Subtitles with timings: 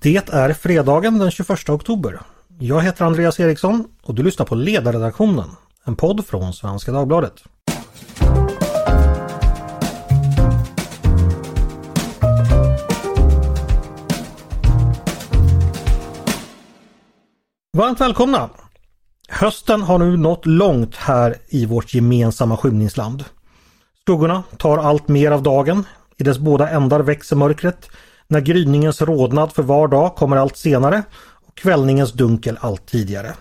[0.00, 2.20] Det är fredagen den 21 oktober.
[2.58, 5.48] Jag heter Andreas Eriksson och du lyssnar på Ledarredaktionen,
[5.84, 7.34] en podd från Svenska Dagbladet.
[17.76, 18.50] Varmt välkomna!
[19.28, 23.24] Hösten har nu nått långt här i vårt gemensamma skymningsland.
[24.00, 25.86] Skuggorna tar allt mer av dagen.
[26.16, 27.90] I dess båda ändar växer mörkret
[28.30, 31.02] när gryningens rodnad för var dag kommer allt senare
[31.46, 33.34] och kvällningens dunkel allt tidigare.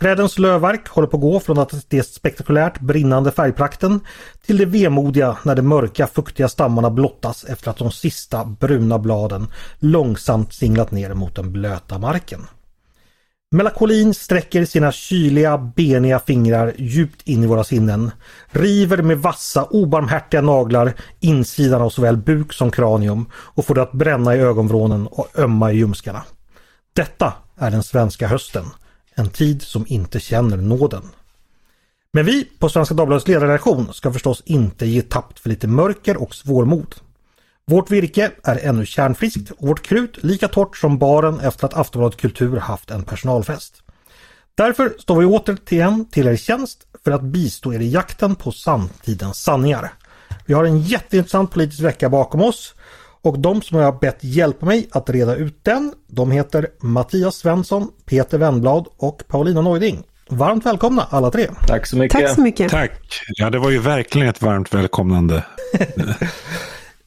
[0.00, 4.00] Trädens lövverk håller på att gå från att det spektakulärt brinnande färgprakten
[4.46, 9.46] till det vemodiga när de mörka fuktiga stammarna blottas efter att de sista bruna bladen
[9.78, 12.46] långsamt singlat ner mot den blöta marken.
[13.50, 18.10] Melakolin sträcker sina kyliga, beniga fingrar djupt in i våra sinnen.
[18.46, 23.92] River med vassa, obarmhärtiga naglar insidan av såväl buk som kranium och får det att
[23.92, 26.22] bränna i ögonvrånen och ömma i ljumskarna.
[26.92, 28.64] Detta är den svenska hösten.
[29.14, 31.02] En tid som inte känner nåden.
[32.12, 36.34] Men vi på Svenska Dagbladets ledarredaktion ska förstås inte ge tappt för lite mörker och
[36.34, 36.94] svårmod.
[37.68, 42.20] Vårt virke är ännu kärnfriskt och vårt krut lika torrt som baren efter att Aftonbladet
[42.20, 43.82] Kultur haft en personalfest.
[44.54, 49.42] Därför står vi återigen till er tjänst för att bistå er i jakten på samtidens
[49.42, 49.92] sanningar.
[50.46, 52.74] Vi har en jätteintressant politisk vecka bakom oss
[53.22, 57.36] och de som jag har bett hjälpa mig att reda ut den, de heter Mattias
[57.36, 60.02] Svensson, Peter Wennblad och Paulina Neuding.
[60.28, 61.48] Varmt välkomna alla tre!
[61.66, 62.20] Tack så mycket!
[62.20, 62.70] Tack så mycket!
[62.70, 63.22] Tack!
[63.28, 65.44] Ja, det var ju verkligen ett varmt välkomnande.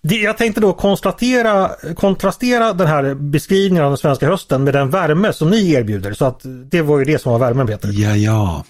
[0.02, 5.34] Jag tänkte då konstatera, kontrastera den här beskrivningen av den svenska hösten med den värme
[5.34, 6.14] som ni erbjuder.
[6.14, 7.90] Så att det var ju det som var värmen Peter.
[7.94, 8.66] Ja, ja.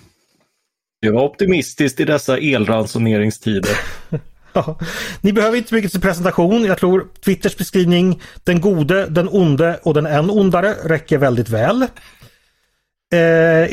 [1.02, 3.78] Det var optimistiskt i dessa elransoneringstider.
[4.54, 4.80] ja,
[5.22, 6.66] ni behöver inte mycket till presentation.
[6.66, 11.82] Jag tror Twitters beskrivning den gode, den onde och den än ondare räcker väldigt väl.
[13.14, 13.20] Eh,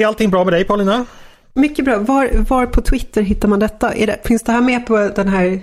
[0.01, 1.07] är allting bra med dig Paulina?
[1.55, 1.99] Mycket bra.
[1.99, 3.89] Var, var på Twitter hittar man detta?
[3.89, 5.63] Det, finns det här med på den här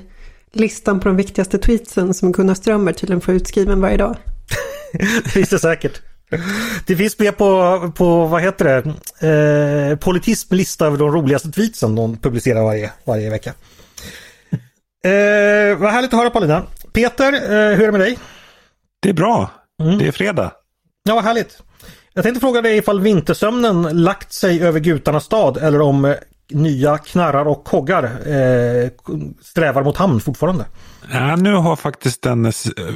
[0.56, 4.16] listan på de viktigaste tweetsen som Gunnar Strömmer tydligen får utskriven varje dag.
[5.24, 6.02] det finns det säkert.
[6.86, 11.96] Det finns med på, på vad heter det, eh, Politism lista över de roligaste tweetsen
[11.96, 13.54] de publicerar varje, varje vecka.
[15.06, 16.64] Eh, vad härligt att höra Paulina.
[16.94, 18.18] Peter, eh, hur är det med dig?
[19.02, 19.50] Det är bra.
[19.84, 19.98] Mm.
[19.98, 20.52] Det är fredag.
[21.04, 21.58] Ja, vad härligt.
[22.14, 26.16] Jag tänkte fråga dig ifall vintersömnen lagt sig över gutarnas stad eller om
[26.50, 28.90] nya knarrar och koggar eh,
[29.42, 30.66] strävar mot hamn fortfarande.
[31.12, 32.52] Ja, nu har faktiskt den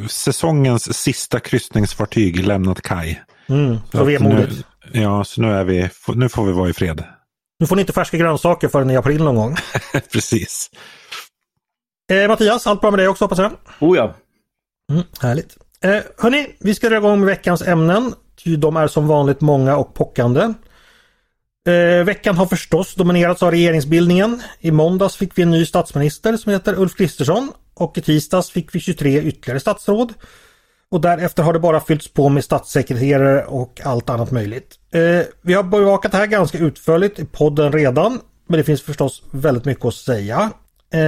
[0.07, 3.23] säsongens sista kryssningsfartyg lämnat kaj.
[3.49, 4.65] Mm, så vemodigt.
[4.91, 7.03] Ja, så nu, är vi, nu får vi vara i fred.
[7.59, 9.55] Nu får ni inte färska grönsaker förrän i april någon gång.
[10.11, 10.69] Precis.
[12.11, 13.51] Eh, Mattias, allt bra med dig också hoppas jag?
[13.79, 14.15] Oh ja.
[14.91, 15.57] Mm, härligt.
[15.81, 18.13] Eh, hörni, vi ska dra igång med veckans ämnen.
[18.57, 20.53] De är som vanligt många och pockande.
[21.67, 24.41] Eh, veckan har förstås dominerats av regeringsbildningen.
[24.59, 28.75] I måndags fick vi en ny statsminister som heter Ulf Kristersson och i tisdags fick
[28.75, 30.13] vi 23 ytterligare statsråd.
[30.91, 34.75] Och därefter har det bara fyllts på med statssekreterare och allt annat möjligt.
[34.91, 38.19] Eh, vi har bevakat det här ganska utförligt i podden redan.
[38.47, 40.51] Men det finns förstås väldigt mycket att säga.
[40.93, 40.99] Eh,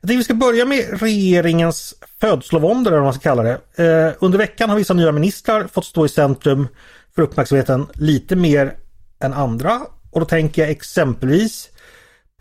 [0.00, 3.84] jag tänkte vi ska börja med regeringens födslovåndor eller vad man ska kalla det.
[3.84, 6.68] Eh, under veckan har vissa nya ministrar fått stå i centrum
[7.14, 8.74] för uppmärksamheten lite mer
[9.20, 9.80] än andra.
[10.10, 11.68] Och då tänker jag exempelvis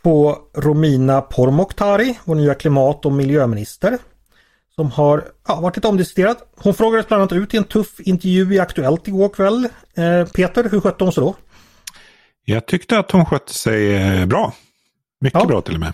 [0.03, 3.97] på Romina Pourmokhtari, vår nya klimat och miljöminister.
[4.75, 6.37] Som har ja, varit lite omdiskuterad.
[6.55, 9.67] Hon frågades bland annat ut i en tuff intervju i Aktuellt igår kväll.
[9.95, 11.35] Eh, Peter, hur skötte hon sig då?
[12.45, 14.53] Jag tyckte att hon skötte sig eh, bra.
[15.21, 15.47] Mycket ja.
[15.47, 15.93] bra till och med.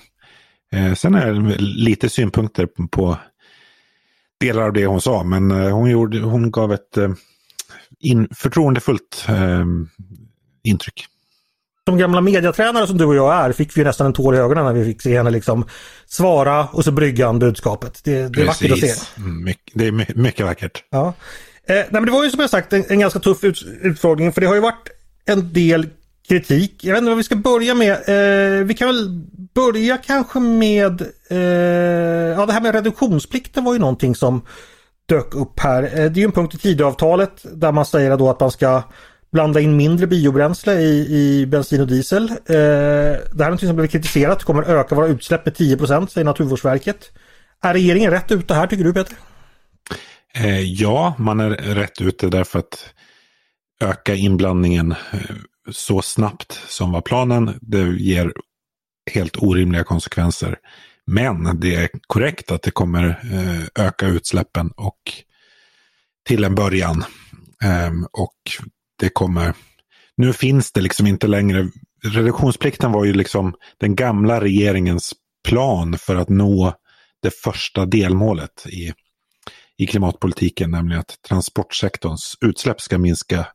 [0.74, 3.18] Eh, sen är det lite synpunkter på
[4.40, 7.12] delar av det hon sa, men eh, hon, gjorde, hon gav ett eh,
[8.00, 9.66] in, förtroendefullt eh,
[10.64, 11.06] intryck.
[11.88, 14.66] Som gamla mediatränare som du och jag är fick vi nästan en tår i ögonen
[14.66, 15.66] när vi fick se henne liksom
[16.06, 18.02] svara och så brygga an budskapet.
[18.04, 18.94] Det, det är vackert att se.
[19.18, 20.84] Mm, My, det är mycket vackert.
[20.90, 21.14] Ja.
[21.68, 24.34] Eh, nej, men det var ju som jag sagt en, en ganska tuff ut, utfrågning
[24.34, 24.90] för det har ju varit
[25.26, 25.88] en del
[26.28, 26.84] kritik.
[26.84, 27.92] Jag vet inte vad vi ska börja med.
[27.92, 29.22] Eh, vi kan väl
[29.54, 31.38] börja kanske med eh,
[32.38, 34.42] ja, det här med reduktionsplikten var ju någonting som
[35.06, 35.84] dök upp här.
[35.84, 38.84] Eh, det är ju en punkt i Tidöavtalet där man säger då att man ska
[39.34, 42.30] blanda in mindre biobränsle i, i bensin och diesel.
[42.30, 46.08] Eh, det här är något som blivit kritiserat, det kommer öka våra utsläpp med 10%
[46.08, 47.12] säger Naturvårdsverket.
[47.62, 49.18] Är regeringen rätt ute här tycker du Peter?
[50.34, 52.94] Eh, ja, man är rätt ute därför att
[53.82, 55.36] öka inblandningen eh,
[55.72, 57.60] så snabbt som var planen.
[57.62, 58.34] Det ger
[59.12, 60.58] helt orimliga konsekvenser.
[61.06, 65.00] Men det är korrekt att det kommer eh, öka utsläppen och
[66.28, 67.04] till en början
[67.64, 68.38] ehm, och
[69.04, 69.54] det kommer,
[70.18, 71.70] nu finns det liksom inte längre,
[72.04, 75.14] reduktionsplikten var ju liksom den gamla regeringens
[75.48, 76.74] plan för att nå
[77.22, 78.94] det första delmålet i,
[79.78, 83.48] i klimatpolitiken, nämligen att transportsektorns utsläpp ska minska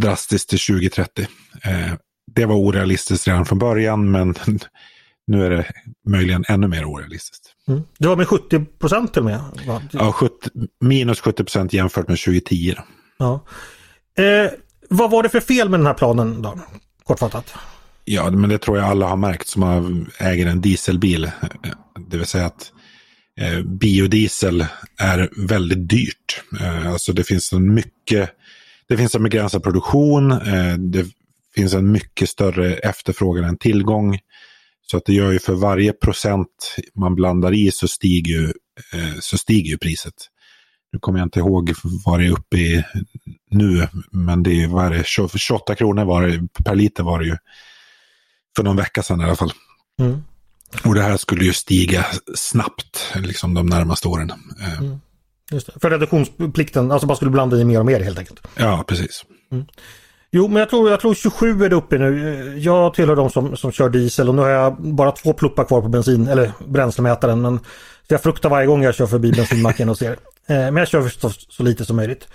[0.00, 1.26] drastiskt till 2030.
[1.64, 1.94] Eh,
[2.34, 4.34] det var orealistiskt redan från början, men
[5.26, 5.66] nu är det
[6.08, 7.54] möjligen ännu mer orealistiskt.
[7.68, 7.82] Mm.
[7.98, 9.40] Det var med 70 procent till och med?
[9.66, 9.82] Va?
[9.92, 10.34] Ja, 70,
[10.80, 12.74] minus 70 procent jämfört med 2010.
[13.18, 13.44] Ja.
[14.18, 14.50] Eh,
[14.88, 16.58] vad var det för fel med den här planen då?
[17.04, 17.54] Kortfattat.
[18.04, 21.30] Ja, men det tror jag alla har märkt som äger en dieselbil.
[22.08, 22.72] Det vill säga att
[23.40, 24.66] eh, biodiesel
[24.98, 26.42] är väldigt dyrt.
[26.60, 28.30] Eh, alltså det finns en mycket,
[28.88, 31.06] det finns en begränsad produktion, eh, det
[31.54, 34.18] finns en mycket större efterfrågan än tillgång.
[34.90, 38.44] Så att det gör ju för varje procent man blandar i så stiger ju,
[38.92, 40.14] eh, så stiger ju priset.
[40.92, 41.72] Nu kommer jag inte ihåg
[42.04, 42.84] vad det är uppe i
[43.50, 47.36] nu, men det det, 28 kronor var det, per liter var det ju
[48.56, 49.52] för någon vecka sedan i alla fall.
[50.00, 50.22] Mm.
[50.84, 54.32] Och det här skulle ju stiga snabbt liksom de närmaste åren.
[54.60, 55.00] Eh, mm.
[55.80, 58.40] För reduktionsplikten, alltså man skulle blanda i mer och mer helt enkelt.
[58.56, 59.24] Ja, precis.
[59.52, 59.64] Mm.
[60.30, 62.58] Jo, men jag tror, jag tror 27 är det uppe nu.
[62.58, 65.80] Jag tillhör de som, som kör diesel och nu har jag bara två pluppar kvar
[65.80, 67.42] på bensin eller bränslemätaren.
[67.42, 67.60] Men
[68.08, 70.16] jag fruktar varje gång jag kör förbi bensinmacken och ser.
[70.52, 72.28] Eh, men jag kör förstås så lite som möjligt.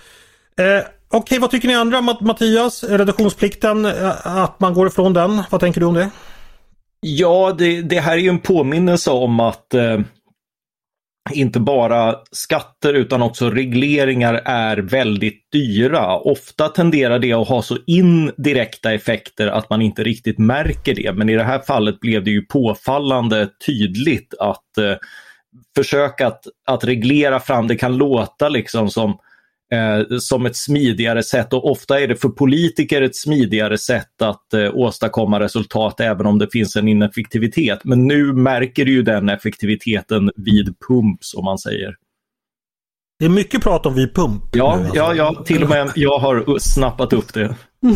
[0.59, 2.01] Eh, Okej, okay, vad tycker ni andra?
[2.01, 5.43] Mattias, reduktionsplikten, eh, att man går ifrån den.
[5.49, 6.09] Vad tänker du om det?
[6.99, 9.99] Ja, det, det här är ju en påminnelse om att eh,
[11.33, 16.17] inte bara skatter utan också regleringar är väldigt dyra.
[16.17, 21.13] Ofta tenderar det att ha så indirekta effekter att man inte riktigt märker det.
[21.13, 24.95] Men i det här fallet blev det ju påfallande tydligt att eh,
[25.75, 29.17] försöka att, att reglera fram, det kan låta liksom som
[29.73, 34.53] eh, som ett smidigare sätt och ofta är det för politiker ett smidigare sätt att
[34.53, 37.79] eh, åstadkomma resultat även om det finns en ineffektivitet.
[37.83, 41.95] Men nu märker du ju den effektiviteten vid pump som man säger.
[43.19, 44.43] Det är mycket prat om vid pump.
[44.51, 44.95] Ja, alltså.
[44.95, 47.55] ja, ja, till och med jag har snappat upp det.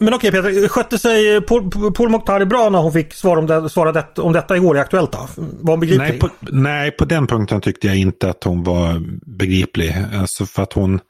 [0.00, 3.70] Men okej Peter, skötte sig Paul, Paul Mokhtari bra när hon fick svar om, det,
[3.70, 5.28] svara det, om detta igår i Aktuellt då?
[5.36, 6.08] Var hon begriplig?
[6.08, 9.02] Nej på, nej, på den punkten tyckte jag inte att hon var
[9.36, 9.96] begriplig.
[10.14, 11.00] Alltså för att hon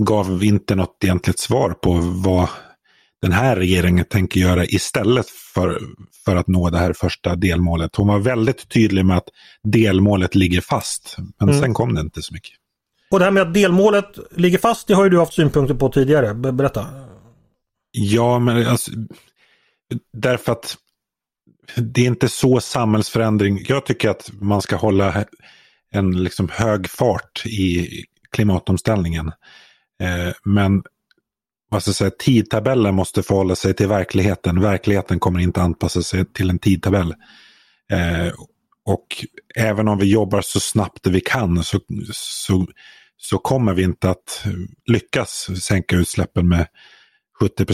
[0.00, 1.92] gav inte något egentligt svar på
[2.24, 2.48] vad
[3.22, 5.78] den här regeringen tänker göra istället för,
[6.24, 7.96] för att nå det här första delmålet.
[7.96, 9.28] Hon var väldigt tydlig med att
[9.62, 11.16] delmålet ligger fast.
[11.38, 11.60] Men mm.
[11.60, 12.52] sen kom det inte så mycket.
[13.10, 15.88] Och det här med att delmålet ligger fast, det har ju du haft synpunkter på
[15.88, 16.34] tidigare.
[16.34, 16.86] Berätta.
[17.92, 18.90] Ja, men alltså,
[20.12, 20.76] därför att
[21.76, 23.64] det är inte så samhällsförändring.
[23.68, 25.24] Jag tycker att man ska hålla
[25.90, 27.88] en liksom hög fart i
[28.30, 29.32] klimatomställningen.
[30.02, 30.82] Eh, men
[31.70, 34.60] vad ska jag säga, tidtabellen måste förhålla sig till verkligheten.
[34.60, 37.14] Verkligheten kommer inte anpassa sig till en tidtabell.
[37.92, 38.32] Eh,
[38.84, 39.06] och
[39.56, 41.80] även om vi jobbar så snabbt vi kan så,
[42.12, 42.66] så,
[43.16, 44.44] så kommer vi inte att
[44.86, 46.66] lyckas sänka utsläppen med
[47.40, 47.66] 70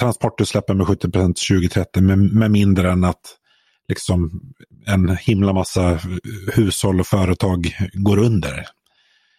[0.00, 3.36] transportutsläppen med 70 procent 2030 med, med mindre än att
[3.88, 4.30] liksom
[4.86, 5.98] en himla massa
[6.54, 8.66] hushåll och företag går under.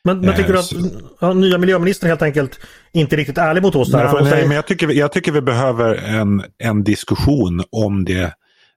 [0.04, 0.82] Men, men tycker du att eh,
[1.20, 2.60] ja, nya miljöministern helt enkelt
[2.94, 3.92] inte är riktigt ärlig mot oss?
[3.92, 8.34] Där, nej, nej men jag tycker, jag tycker vi behöver en, en diskussion om det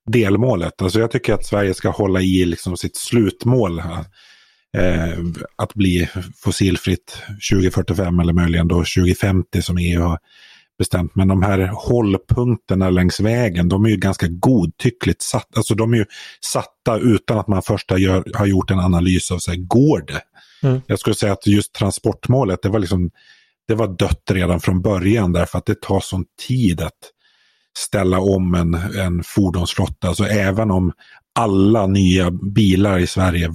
[0.07, 0.83] delmålet.
[0.83, 3.79] Alltså jag tycker att Sverige ska hålla i liksom sitt slutmål.
[4.77, 5.19] Eh,
[5.57, 10.19] att bli fossilfritt 2045 eller möjligen då 2050 som EU har
[10.79, 11.15] bestämt.
[11.15, 15.57] Men de här hållpunkterna längs vägen, de är ju ganska godtyckligt satta.
[15.57, 16.05] Alltså de är ju
[16.53, 20.05] satta utan att man först har, gör, har gjort en analys av, så här, går
[20.07, 20.23] det?
[20.69, 20.81] Mm.
[20.87, 23.11] Jag skulle säga att just transportmålet, det var liksom
[23.69, 27.13] det var dött redan från början därför att det tar sån tid att
[27.79, 30.09] ställa om en, en fordonsflotta.
[30.09, 30.93] Alltså även om
[31.35, 33.55] alla nya bilar i Sverige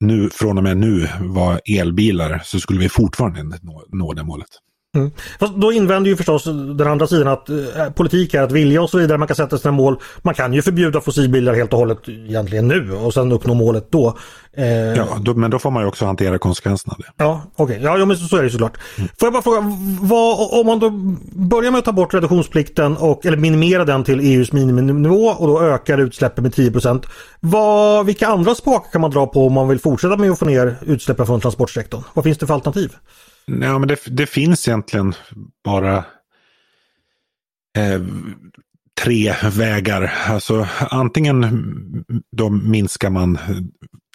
[0.00, 4.48] nu, från och med nu var elbilar så skulle vi fortfarande nå, nå det målet.
[4.96, 5.10] Mm.
[5.38, 6.44] Fast då invänder ju förstås
[6.78, 7.56] den andra sidan att eh,
[7.94, 9.18] politik är att vilja och så vidare.
[9.18, 9.96] Man kan sätta sina mål.
[10.22, 14.18] Man kan ju förbjuda fossilbilar helt och hållet egentligen nu och sen uppnå målet då.
[14.56, 14.66] Eh...
[14.66, 17.24] Ja, då, men då får man ju också hantera konsekvenserna av det.
[17.24, 17.76] Ja, okej.
[17.76, 17.98] Okay.
[17.98, 18.78] Ja, men så, så är det såklart.
[18.96, 19.08] Mm.
[19.20, 19.60] Får jag bara fråga,
[20.00, 20.90] vad, om man då
[21.46, 25.62] börjar med att ta bort reduktionsplikten och, eller minimera den till EUs miniminivå och då
[25.62, 26.72] ökar utsläppen med 10
[27.40, 30.44] vad, Vilka andra spakar kan man dra på om man vill fortsätta med att få
[30.44, 32.02] ner utsläppen från transportsektorn?
[32.14, 32.92] Vad finns det för alternativ?
[33.46, 35.14] Ja, men det, det finns egentligen
[35.64, 35.96] bara
[37.78, 38.02] eh,
[39.02, 40.12] tre vägar.
[40.28, 41.44] Alltså antingen
[42.32, 43.38] då minskar man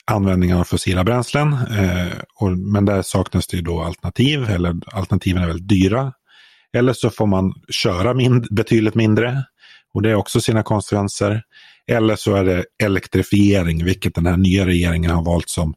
[0.05, 1.53] användningen av fossila bränslen.
[1.53, 6.13] Eh, och, men där saknas det ju då alternativ eller alternativen är väldigt dyra.
[6.73, 9.43] Eller så får man köra mind betydligt mindre
[9.93, 11.43] och det är också sina konsekvenser.
[11.87, 15.73] Eller så är det elektrifiering, vilket den här nya regeringen har valt som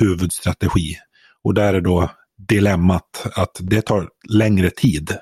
[0.00, 0.96] huvudstrategi.
[1.44, 2.10] Och där är då
[2.48, 5.16] dilemmat att det tar längre tid.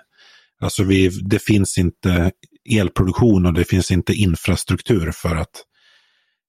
[0.61, 2.31] Alltså vi, det finns inte
[2.71, 5.65] elproduktion och det finns inte infrastruktur för att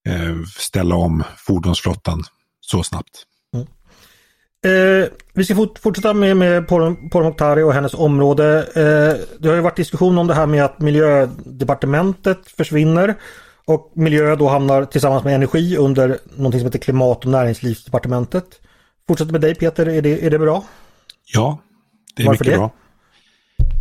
[0.08, 2.24] eh, ställa om fordonsflottan
[2.62, 3.26] så snabbt.
[3.54, 3.68] Mm.
[4.66, 8.58] Eh, vi ska fort, fortsätta med, med Pourmokhtari och hennes område.
[8.60, 13.16] Eh, det har ju varit diskussion om det här med att miljödepartementet försvinner
[13.66, 18.46] och miljö då hamnar tillsammans med energi under någonting som heter klimat och näringslivsdepartementet.
[19.10, 20.66] Fortsätter med dig Peter, är det, är det bra?
[21.34, 21.62] Ja,
[22.16, 22.58] det är Varför mycket det?
[22.58, 22.74] bra.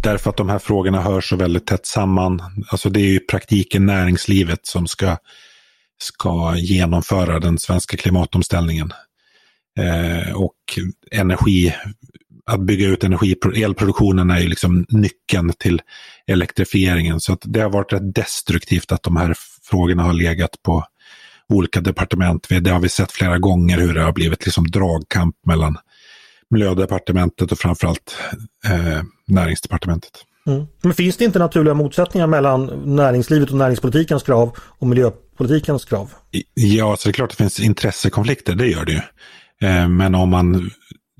[0.02, 2.42] Därför att de här frågorna hör så väldigt tätt samman.
[2.68, 5.16] Alltså det är ju praktiken näringslivet som ska,
[5.98, 8.92] ska genomföra den svenska klimatomställningen.
[9.78, 10.78] Eh, och
[11.10, 11.74] energi,
[12.46, 15.82] att bygga ut energi, elproduktionen är ju liksom nyckeln till
[16.26, 17.20] elektrifieringen.
[17.20, 20.84] Så att det har varit rätt destruktivt att de här frågorna har legat på
[21.48, 22.46] olika departement.
[22.60, 25.78] Det har vi sett flera gånger hur det har blivit liksom dragkamp mellan
[26.50, 28.16] miljödepartementet och framförallt
[28.64, 30.10] eh, näringsdepartementet.
[30.46, 30.66] Mm.
[30.82, 36.10] Men finns det inte naturliga motsättningar mellan näringslivet och näringspolitikens krav och miljöpolitikens krav?
[36.54, 39.00] Ja, så det är klart att det finns intressekonflikter, det gör det ju.
[39.68, 40.70] Eh, men om man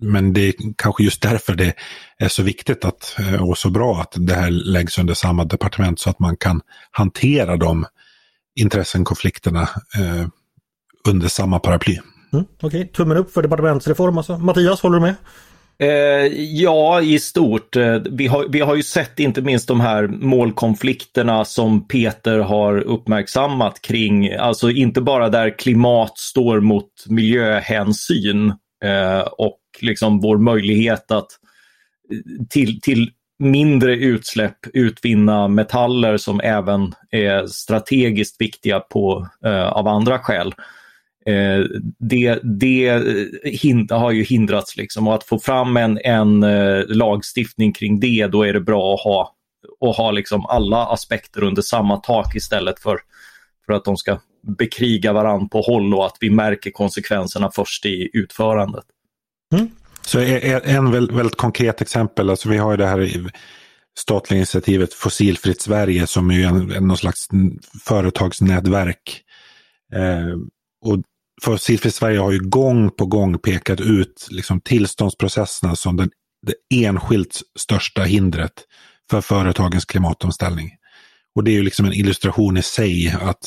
[0.01, 1.75] men det är kanske just därför det
[2.19, 6.01] är så viktigt att, eh, och så bra att det här läggs under samma departement
[6.01, 7.87] så att man kan hantera de
[8.61, 9.63] intressenkonflikterna
[9.99, 10.29] eh,
[11.09, 11.99] under samma paraply.
[12.33, 12.87] Mm, Okej, okay.
[12.87, 14.39] tummen upp för departementsreform alltså.
[14.39, 15.15] Mattias, håller du med?
[15.81, 17.77] Eh, ja, i stort.
[17.77, 22.79] Eh, vi har, vi har ju sett inte minst de här målkonflikterna som Peter har
[22.79, 28.49] uppmärksammat kring, alltså inte bara där klimat står mot miljöhänsyn
[28.85, 31.29] eh, och liksom vår möjlighet att
[32.13, 39.89] eh, till, till mindre utsläpp utvinna metaller som även är strategiskt viktiga på, eh, av
[39.89, 40.55] andra skäl.
[41.27, 41.65] Eh,
[41.99, 43.03] det det
[43.45, 48.27] hind, har ju hindrats liksom och att få fram en, en eh, lagstiftning kring det,
[48.27, 49.35] då är det bra att ha,
[49.91, 52.99] att ha liksom alla aspekter under samma tak istället för,
[53.67, 54.19] för att de ska
[54.59, 58.85] bekriga varann på håll och att vi märker konsekvenserna först i utförandet.
[59.53, 59.71] Mm.
[60.01, 63.31] Så en väldigt konkret exempel, alltså vi har ju det här
[63.99, 67.29] statliga initiativet Fossilfritt Sverige som är en, en, någon slags
[67.85, 69.23] företagsnätverk.
[69.95, 70.37] Eh,
[70.85, 71.03] och
[71.43, 76.11] Fossilfritt Sverige har ju gång på gång pekat ut liksom, tillståndsprocesserna som den,
[76.47, 78.53] det enskilt största hindret
[79.11, 80.71] för företagens klimatomställning.
[81.35, 83.47] Och det är ju liksom en illustration i sig att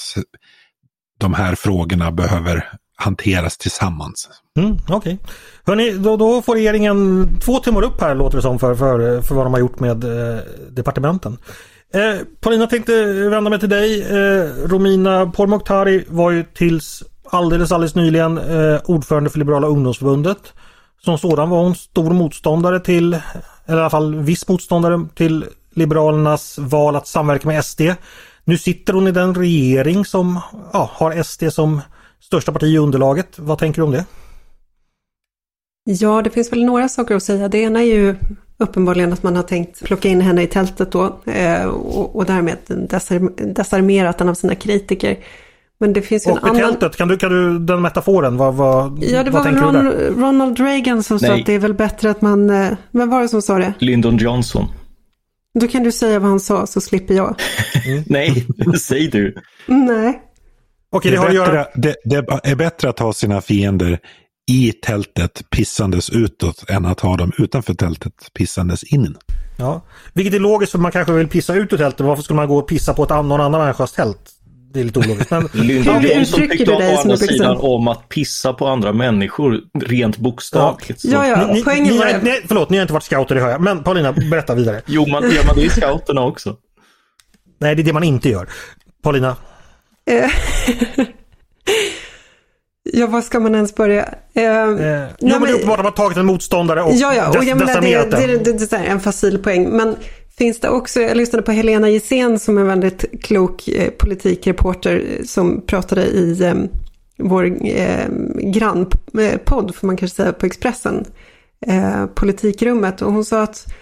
[1.19, 4.29] de här frågorna behöver hanteras tillsammans.
[4.57, 5.17] Mm, Okej.
[5.65, 5.97] Okay.
[5.97, 9.45] då, då får regeringen två tummar upp här låter det som för, för, för vad
[9.45, 10.39] de har gjort med eh,
[10.69, 11.37] departementen.
[11.93, 14.01] Eh, Paulina tänkte vända mig till dig.
[14.01, 20.53] Eh, Romina Pourmokhtari var ju tills alldeles, alldeles nyligen eh, ordförande för Liberala ungdomsförbundet.
[21.01, 23.13] Som sådan var hon stor motståndare till,
[23.65, 27.81] eller i alla fall viss motståndare till Liberalernas val att samverka med SD.
[28.43, 30.39] Nu sitter hon i den regering som
[30.73, 31.81] ja, har SD som
[32.21, 33.39] största parti i underlaget.
[33.39, 34.05] Vad tänker du om det?
[35.83, 37.47] Ja, det finns väl några saker att säga.
[37.47, 38.15] Det ena är ju
[38.57, 42.57] uppenbarligen att man har tänkt plocka in henne i tältet då eh, och, och därmed
[43.55, 45.17] desarmerat den av sina kritiker.
[45.79, 46.61] Men det finns ju och en annan...
[46.61, 50.59] tältet, kan du, kan du den metaforen, vad, vad, ja, det vad var Ron, Ronald
[50.59, 51.29] Reagan som Nej.
[51.29, 53.73] sa att det är väl bättre att man, eh, vem var det som sa det?
[53.79, 54.65] Lyndon Johnson.
[55.59, 57.35] Då kan du säga vad han sa så slipper jag.
[57.85, 58.03] Mm.
[58.07, 58.47] Nej,
[58.79, 59.35] säg du.
[59.67, 60.21] Nej.
[60.91, 63.99] Okej, det, det, bättre, det, det är bättre att ha sina fiender
[64.51, 69.17] i tältet pissandes utåt än att ha dem utanför tältet pissandes in.
[69.57, 69.81] Ja,
[70.13, 72.05] vilket är logiskt för man kanske vill pissa ut ur tältet.
[72.05, 74.31] Varför skulle man gå och pissa på ett någon annan människas tält?
[74.73, 75.31] det är lite ologiskt.
[75.31, 79.59] Men, Hur Johnson tyckte du å andra brukar sidan om att pissa på andra människor
[79.79, 81.01] rent bokstavligt.
[81.01, 82.19] Så- Ja, ja, ni, ni, poängen ni, var...
[82.23, 83.61] nej, förlåt, ni har inte varit scouter, det hör jag.
[83.61, 84.81] Men Paulina, berätta vidare.
[84.85, 86.55] Jo, man gör man det i scouterna också.
[87.59, 88.49] Nej, det är det man inte gör.
[89.03, 89.35] Paulina,
[92.83, 94.05] Ja, var ska man ens börja?
[94.33, 97.29] Eh, eh, jo, men det är uppenbart att man tagit en motståndare och Ja, ja,
[97.29, 99.69] och jag menar, det, det, det, det, är en facil poäng.
[99.69, 99.95] Men
[100.37, 104.95] finns det också, jag lyssnade på Helena Gissén som är en väldigt klok eh, politikreporter
[104.95, 106.53] eh, som pratade i eh,
[107.17, 111.05] vår eh, grannpodd, får man kanske säga, på Expressen,
[111.67, 113.01] eh, Politikrummet.
[113.01, 113.73] Och hon sa att eh,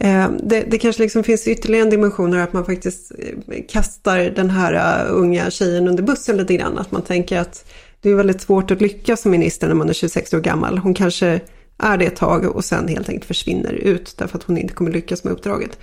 [0.00, 4.18] Eh, det, det kanske liksom finns ytterligare en dimension här att man faktiskt eh, kastar
[4.18, 6.78] den här eh, unga tjejen under bussen lite grann.
[6.78, 7.64] Att man tänker att
[8.00, 10.78] det är väldigt svårt att lyckas som minister när man är 26 år gammal.
[10.78, 11.40] Hon kanske
[11.78, 14.90] är det ett tag och sen helt enkelt försvinner ut därför att hon inte kommer
[14.90, 15.78] lyckas med uppdraget.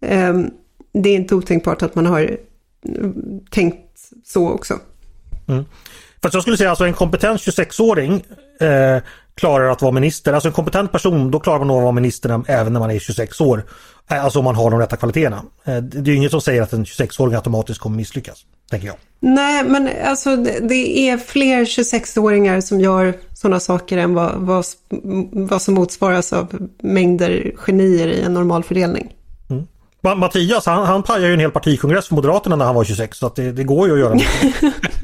[0.00, 0.50] Ehm,
[0.92, 2.36] det är inte otänkbart att man har
[3.50, 4.78] tänkt så också.
[5.48, 5.64] Mm.
[6.22, 8.24] Fast jag skulle säga alltså en kompetent 26-åring
[8.60, 9.02] eh,
[9.36, 10.32] klarar att vara minister.
[10.32, 12.98] Alltså en kompetent person, då klarar man nog att vara minister även när man är
[12.98, 13.64] 26 år.
[14.10, 15.42] Eh, Alltså om man har de rätta kvaliteterna.
[15.64, 18.38] Eh, det är ju inget som säger att en 26-åring automatiskt kommer misslyckas.
[18.70, 18.96] Tänker jag.
[19.20, 24.64] Nej, men alltså det är fler 26-åringar som gör sådana saker än vad, vad,
[25.32, 29.12] vad som motsvaras av mängder genier i en normal fördelning.
[30.02, 33.18] Ma- Mattias, han, han pajade ju en hel partikongress för Moderaterna när han var 26
[33.18, 34.14] så att det, det går ju att göra.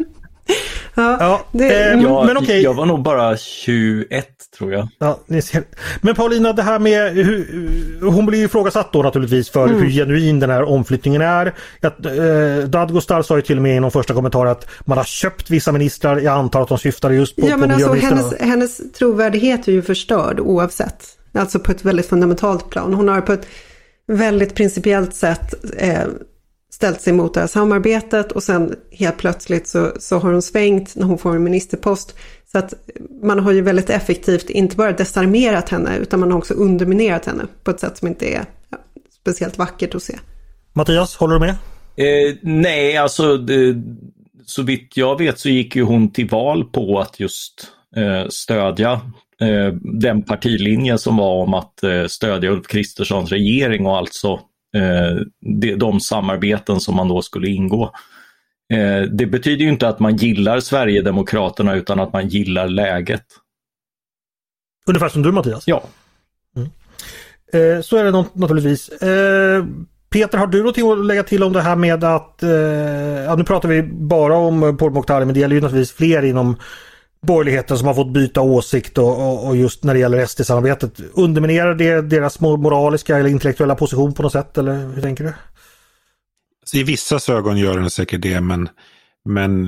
[1.00, 2.62] Ja, Ja, det, eh, Jag, men okej.
[2.62, 4.26] jag var nog bara 21
[4.58, 4.88] tror jag.
[4.98, 5.62] Ja, ni ser.
[6.00, 10.40] Men Paulina, det här med hur, hon blir ju ifrågasatt då naturligtvis för hur genuin
[10.40, 11.54] den här omflyttningen är.
[11.82, 15.04] Att, eh, Dadgostar sa ju till och med i någon första kommentar att man har
[15.04, 16.18] köpt vissa ministrar.
[16.18, 18.36] Jag antar att de syftade just på, ja, på men alltså miljöministrarna.
[18.40, 21.04] hennes, hennes trovärdighet är ju förstörd oavsett.
[21.34, 22.94] Alltså på ett väldigt fundamentalt plan.
[22.94, 23.46] Hon har på ett
[24.06, 26.02] väldigt principiellt sätt eh,
[26.80, 30.96] ställt sig mot det här samarbetet och sen helt plötsligt så, så har hon svängt
[30.96, 32.16] när hon får en ministerpost.
[32.52, 32.74] Så att
[33.22, 37.46] man har ju väldigt effektivt inte bara desarmerat henne utan man har också underminerat henne
[37.64, 38.78] på ett sätt som inte är ja,
[39.20, 40.18] speciellt vackert att se.
[40.72, 41.50] Mattias, håller du med?
[41.96, 43.82] Eh, nej, alltså det,
[44.46, 48.92] så vitt jag vet så gick ju hon till val på att just eh, stödja
[49.40, 54.40] eh, den partilinje som var om att eh, stödja Ulf Kristerssons regering och alltså
[54.76, 57.92] eh, de, samarbeten som man då skulle ingå.
[58.72, 63.24] Eh, det betyder ju inte att man gillar Sverigedemokraterna utan att man gillar läget.
[64.86, 65.64] Ungefär som du Mattias?
[65.66, 65.82] Ja.
[67.52, 68.90] Eh, så är det nat- naturligtvis.
[70.10, 72.50] Peter, har du någonting att lägga till om det här med att, eh,
[73.26, 76.56] ja, nu pratar vi bara om Paul Mokhtari men det gäller ju naturligtvis fler inom
[77.26, 81.00] borgerligheten som har fått byta åsikt och, och, just när det gäller SD-samarbetet.
[81.12, 85.32] Underminerar det deras mo- moraliska eller intellektuella position på något sätt eller hur tänker du?
[86.64, 88.68] Så I vissa ögon gör den säkert det, men,
[89.24, 89.66] men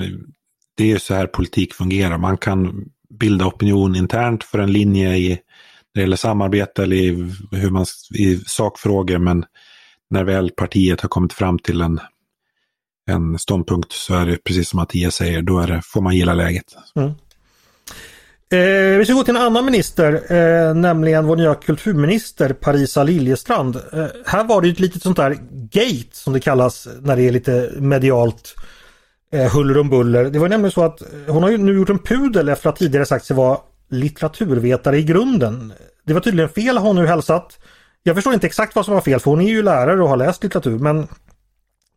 [0.77, 2.19] det är ju så här politik fungerar.
[2.19, 2.85] Man kan
[3.21, 5.39] bilda opinion internt för en linje i, när
[5.95, 9.45] det gäller samarbete eller i, hur man, i sakfrågor, men
[10.11, 12.01] när väl partiet har kommit fram till en,
[13.11, 16.35] en ståndpunkt så är det precis som Mattias säger, då är det, får man gilla
[16.35, 16.65] läget.
[18.53, 23.77] Eh, vi ska gå till en annan minister, eh, nämligen vår nya kulturminister Parisa Liljestrand.
[23.77, 27.23] Eh, här var det ju ett litet sånt där gate som det kallas när det
[27.23, 28.55] är lite medialt
[29.33, 30.25] eh, huller om buller.
[30.25, 32.77] Det var nämligen så att eh, hon har ju nu gjort en pudel efter att
[32.77, 33.59] tidigare sagt sig vara
[33.91, 35.73] litteraturvetare i grunden.
[36.07, 37.59] Det var tydligen fel har hon nu hälsat.
[38.03, 40.17] Jag förstår inte exakt vad som var fel för hon är ju lärare och har
[40.17, 41.09] läst litteratur men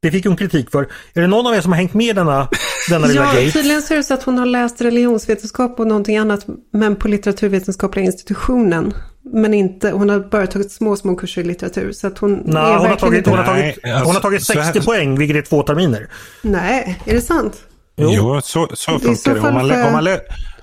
[0.02, 0.84] det fick hon kritik för.
[1.14, 2.48] Är det någon av er som har hängt med denna,
[2.90, 3.52] denna lilla Ja, gate?
[3.52, 7.08] tydligen så är det så att hon har läst religionsvetenskap och någonting annat, men på
[7.08, 8.94] litteraturvetenskapliga institutionen.
[9.34, 11.92] Men inte, hon har bara tagit små, små kurser i litteratur.
[11.92, 13.30] Så att hon Nej, är hon har, verkligen tagit, inte...
[13.30, 15.64] hon, har Nej, tagit, hon har alltså, tagit så här- 60 poäng vilket är två
[15.64, 16.08] terminer.
[16.42, 17.58] Nej, är det sant?
[17.98, 18.10] Jo.
[18.14, 19.40] Jo, så, så funkar det.
[19.40, 20.20] Om man, får- om, man lä,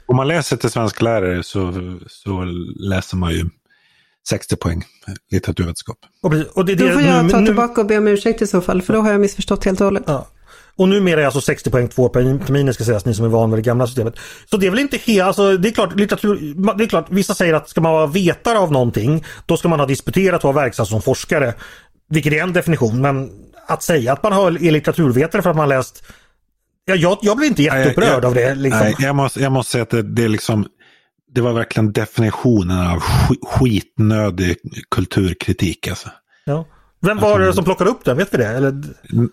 [0.07, 1.73] om man läser till svensk lärare så,
[2.09, 2.45] så
[2.81, 3.45] läser man ju
[4.29, 4.85] 60 poäng
[5.31, 5.97] litteraturvetenskap.
[6.23, 8.43] Och, och det, Då det, får jag nu, ta nu, tillbaka och be om ursäkt
[8.43, 10.03] i så fall, för då har jag missförstått helt och hållet.
[10.07, 10.27] Ja.
[10.77, 13.59] Och numera är alltså 60 poäng två terminer ska sägas, ni som är van vid
[13.59, 14.15] det gamla systemet.
[14.51, 17.35] Så det är väl inte helt, alltså det är klart, litteratur, det är klart, vissa
[17.35, 20.65] säger att ska man vara vetare av någonting, då ska man ha disputerat och vara
[20.65, 21.55] verksam som forskare.
[22.09, 23.31] Vilket är en definition, men
[23.67, 26.05] att säga att man har, är litteraturvetare för att man har läst
[26.85, 28.55] Ja, jag, jag blir inte jätteupprörd jag- av det.
[28.55, 28.81] Liksom.
[28.81, 30.67] Nej, jag måste, jag måste säga att det, det är liksom
[31.35, 34.57] det var verkligen definitionen av sk- skitnödig
[34.91, 35.89] kulturkritik.
[35.89, 36.09] Alltså.
[36.45, 36.67] Ja.
[37.03, 38.17] Vem var det som plockade upp den?
[38.17, 38.49] Vet vi det?
[38.49, 38.83] Eller,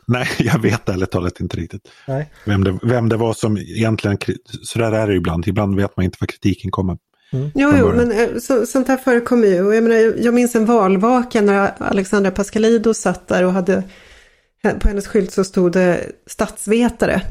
[0.08, 2.34] Nej, jag vet ärligt talat inte riktigt nej.
[2.46, 4.18] vem det, vem det var som egentligen,
[4.64, 6.98] så där är det ibland, ibland vet man inte var kritiken kommer.
[7.32, 7.96] Jo, jo, början.
[7.96, 9.66] men eh, så, sånt här förekommer ju.
[9.66, 13.84] Och jag, menar, jag minns en valvaka när Alexandra Pascalidou satt där och hade
[14.80, 17.22] På hennes skylt så stod det statsvetare.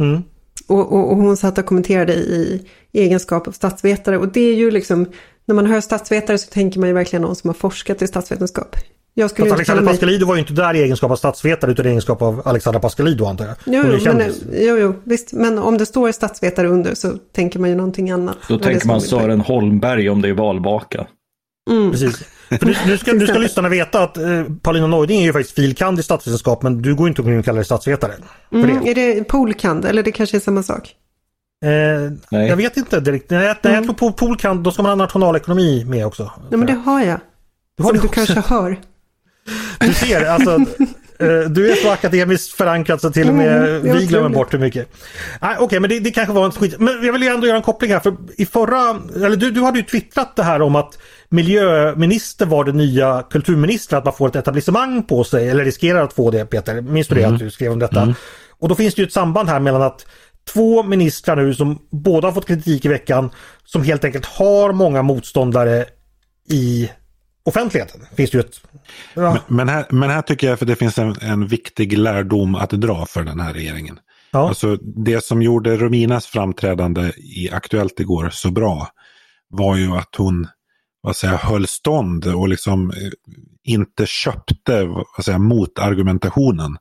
[0.00, 0.22] Mm.
[0.68, 4.18] Och, och, och, hon satt och kommenterade i, i egenskap av statsvetare.
[4.18, 5.06] Och det är ju liksom,
[5.46, 8.76] när man hör statsvetare så tänker man ju verkligen någon som har forskat i statsvetenskap.
[9.14, 9.92] Jag skulle Fast Alexander mig...
[9.92, 13.26] Pascalidou var ju inte där i egenskap av statsvetare utan i egenskap av Alexander Pascalidou
[13.26, 13.54] antar jag.
[13.64, 15.32] Jo, jo, men, jo, jo, visst.
[15.32, 18.36] Men om det står statsvetare under så tänker man ju någonting annat.
[18.48, 21.06] Då tänker man Sören Holmberg om det är valbaka.
[21.70, 21.90] Mm.
[21.90, 22.22] Precis.
[22.48, 25.54] För nu, nu, ska, nu ska lyssnarna veta att eh, Paulina Neuding är ju faktiskt
[25.54, 28.12] filkand i statsvetenskap men du går inte omkring och kallar dig statsvetare.
[28.52, 28.90] Mm, det.
[28.90, 30.94] Är det polkand eller det kanske är samma sak?
[31.64, 33.30] Eh, jag vet inte direkt.
[33.30, 33.74] Nej, mm.
[33.74, 36.30] jag tror på polkand då ska man ha nationalekonomi med också.
[36.50, 37.20] Nej men det har jag.
[37.76, 38.24] Du har Som du också.
[38.24, 38.76] kanske hör.
[39.86, 40.50] Du ser, alltså
[41.18, 44.58] eh, du är så akademiskt förankrad så till och med mm, vi glömmer bort hur
[44.58, 44.88] mycket.
[45.40, 46.74] Okej, okay, men det, det, kanske var en skit.
[46.78, 48.00] Men jag vill ju ändå göra en koppling här.
[48.00, 52.64] För i förra, eller du, du hade ju twittrat det här om att miljöminister var
[52.64, 56.44] det nya kulturminister, att man får ett etablissemang på sig, eller riskerar att få det
[56.44, 56.80] Peter.
[56.80, 57.34] Minns du det mm.
[57.34, 58.02] att du skrev om detta?
[58.02, 58.14] Mm.
[58.58, 60.06] Och då finns det ju ett samband här mellan att
[60.52, 63.30] två ministrar nu som båda har fått kritik i veckan,
[63.64, 65.84] som helt enkelt har många motståndare
[66.48, 66.90] i
[67.44, 68.00] offentligheten.
[68.16, 68.60] Finns det ju ett,
[69.14, 69.32] ja.
[69.32, 72.70] men, men, här, men här tycker jag att det finns en, en viktig lärdom att
[72.70, 73.98] dra för den här regeringen.
[74.30, 74.48] Ja.
[74.48, 78.88] Alltså det som gjorde Rominas framträdande i Aktuellt igår så bra
[79.48, 80.46] var ju att hon
[81.00, 83.10] vad säger, höll stånd och liksom eh,
[83.62, 86.76] inte köpte vad säger, motargumentationen.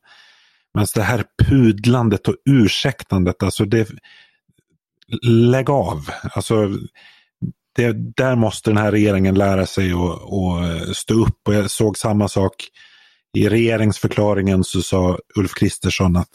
[0.74, 3.90] Men det här pudlandet och ursäktandet, alltså det...
[5.24, 6.10] Lägg av.
[6.24, 6.70] Alltså,
[7.76, 11.48] det, där måste den här regeringen lära sig att eh, stå upp.
[11.48, 12.54] Och jag såg samma sak
[13.38, 16.30] i regeringsförklaringen så sa Ulf Kristersson att,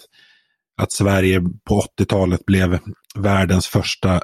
[0.83, 2.79] att Sverige på 80-talet blev
[3.15, 4.21] världens första eh,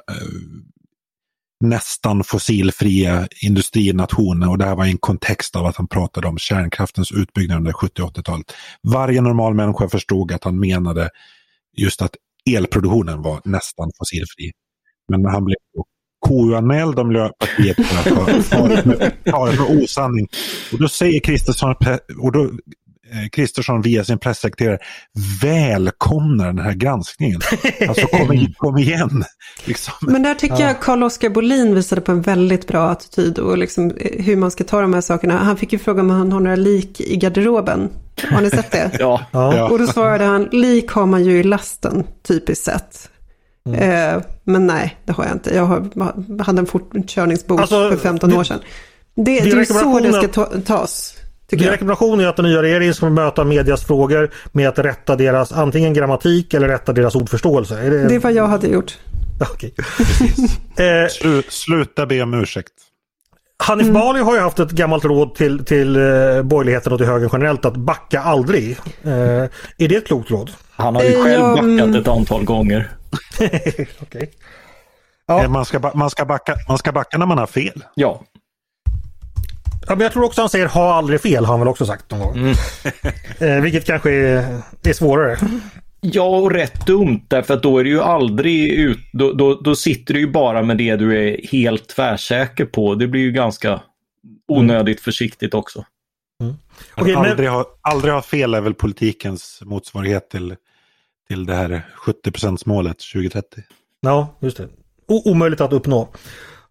[1.63, 6.37] nästan fossilfria industrination och det här var i en kontext av att han pratade om
[6.37, 8.53] kärnkraftens utbyggnad under 70 80-talet.
[8.93, 11.09] Varje normal människa förstod att han menade
[11.77, 12.15] just att
[12.49, 14.51] elproduktionen var nästan fossilfri.
[15.07, 15.55] Men han blev
[16.27, 18.41] KU-anmäld av Miljöpartiet för att ha
[19.25, 20.27] talat för osanning.
[20.71, 21.75] Och då säger Kristersson,
[22.21, 22.49] och då
[23.13, 24.77] Eh, Kristersson via sin pressekreterare
[25.41, 27.41] välkomnar den här granskningen.
[27.87, 29.23] Alltså kom, kom igen!
[29.65, 29.93] Liksom.
[30.01, 30.67] Men där tycker ja.
[30.67, 34.63] jag Carl-Oskar Bolin visade på en väldigt bra attityd och liksom eh, hur man ska
[34.63, 35.37] ta de här sakerna.
[35.37, 37.89] Han fick ju fråga om han har några lik i garderoben.
[38.31, 38.91] Har ni sett det?
[38.99, 39.21] ja.
[39.31, 39.69] ja.
[39.69, 43.09] Och då svarade han, lik har man ju i lasten, typiskt sett.
[43.69, 44.15] Mm.
[44.15, 45.55] Eh, men nej, det har jag inte.
[45.55, 48.59] Jag har, hade en fortkörningsbok alltså, för 15 år sedan.
[49.15, 51.15] Det, det är så det ska ta, tas.
[51.51, 55.51] Min rekommendation är att den nya regeringen ska möta medias frågor med att rätta deras
[55.51, 57.79] antingen grammatik eller rätta deras ordförståelse.
[57.79, 58.07] Är det...
[58.07, 58.97] det är vad jag hade gjort.
[59.53, 59.71] Okay.
[60.77, 62.71] eh, Slu, sluta be om ursäkt.
[63.57, 63.93] Hanif mm.
[63.93, 66.01] Bali har ju haft ett gammalt råd till, till eh,
[66.43, 68.71] borgerligheten och till högern generellt att backa aldrig.
[69.03, 70.51] Eh, är det ett klokt råd?
[70.71, 72.89] Han har ju själv backat ett antal gånger.
[74.01, 74.27] okay.
[75.25, 75.43] ja.
[75.43, 77.83] Eh, man, ska, man, ska backa, man ska backa när man har fel.
[77.95, 78.23] Ja.
[79.87, 82.11] Ja, men jag tror också han säger ha aldrig fel, har han väl också sagt
[82.11, 82.37] någon gång.
[82.37, 82.55] Mm.
[83.57, 85.37] eh, vilket kanske är, är svårare.
[86.01, 89.75] Ja, och rätt dumt därför att då är du ju aldrig ut, då, då, då
[89.75, 92.95] sitter du ju bara med det du är helt tvärsäker på.
[92.95, 93.81] Det blir ju ganska
[94.47, 95.03] onödigt mm.
[95.03, 95.85] försiktigt också.
[96.41, 96.55] Mm.
[96.97, 97.47] Okay, aldrig, men...
[97.47, 100.55] ha, aldrig ha fel är väl politikens motsvarighet till,
[101.27, 101.85] till det här
[102.25, 103.63] 70% målet 2030.
[104.01, 104.67] Ja, just det.
[105.07, 106.09] O omöjligt att uppnå.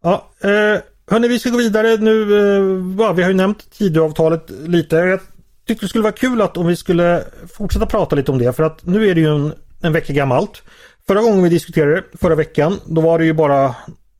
[0.03, 2.23] Ja, eh, Hörni, vi ska gå vidare nu.
[2.23, 4.97] Eh, vi har ju nämnt Tidöavtalet lite.
[4.97, 5.21] Jag
[5.67, 8.63] tyckte det skulle vara kul att om vi skulle fortsätta prata lite om det för
[8.63, 10.63] att nu är det ju en, en vecka gammalt.
[11.07, 13.75] Förra gången vi diskuterade det, förra veckan, då var det ju bara,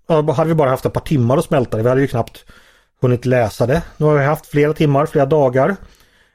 [0.09, 1.83] hade vi bara haft ett par timmar att smälta det.
[1.83, 2.45] Vi hade ju knappt
[3.01, 3.83] hunnit läsa det.
[3.97, 5.77] Nu har vi haft flera timmar, flera dagar.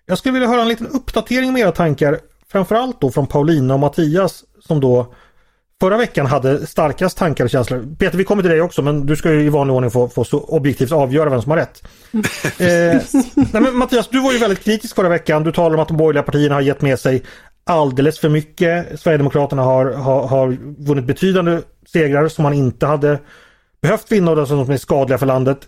[0.06, 2.20] Jag skulle vilja höra en liten uppdatering med era tankar.
[2.52, 5.14] Framförallt då från Paulina och Mattias som då
[5.82, 7.96] förra veckan hade starkast tankar och känslor.
[8.00, 10.24] Peter, vi kommer till dig också men du ska ju i vanlig ordning få, få
[10.24, 11.84] så objektivt avgöra vem som har rätt.
[12.60, 15.44] eh, nej, men Mattias, du var ju väldigt kritisk förra veckan.
[15.44, 17.24] Du talade om att de borgerliga partierna har gett med sig
[17.64, 19.00] alldeles för mycket.
[19.00, 20.58] Sverigedemokraterna har, har, har
[20.88, 23.20] vunnit betydande segrar som man inte hade
[23.82, 25.68] behövt vinna och som är skadliga för landet.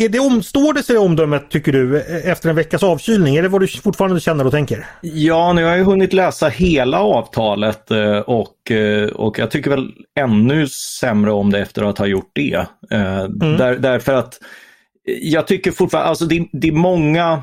[0.00, 3.36] Är det omstår det sig omdömet tycker du efter en veckas avkylning?
[3.36, 4.86] Är det vad du fortfarande känner och tänker?
[5.02, 9.92] Ja, nu har jag hunnit läsa hela avtalet eh, och, eh, och jag tycker väl
[10.20, 10.66] ännu
[11.00, 12.66] sämre om det efter att ha gjort det.
[12.90, 13.56] Eh, mm.
[13.56, 14.38] Där, därför att
[15.22, 17.42] jag tycker fortfarande, alltså det, det är många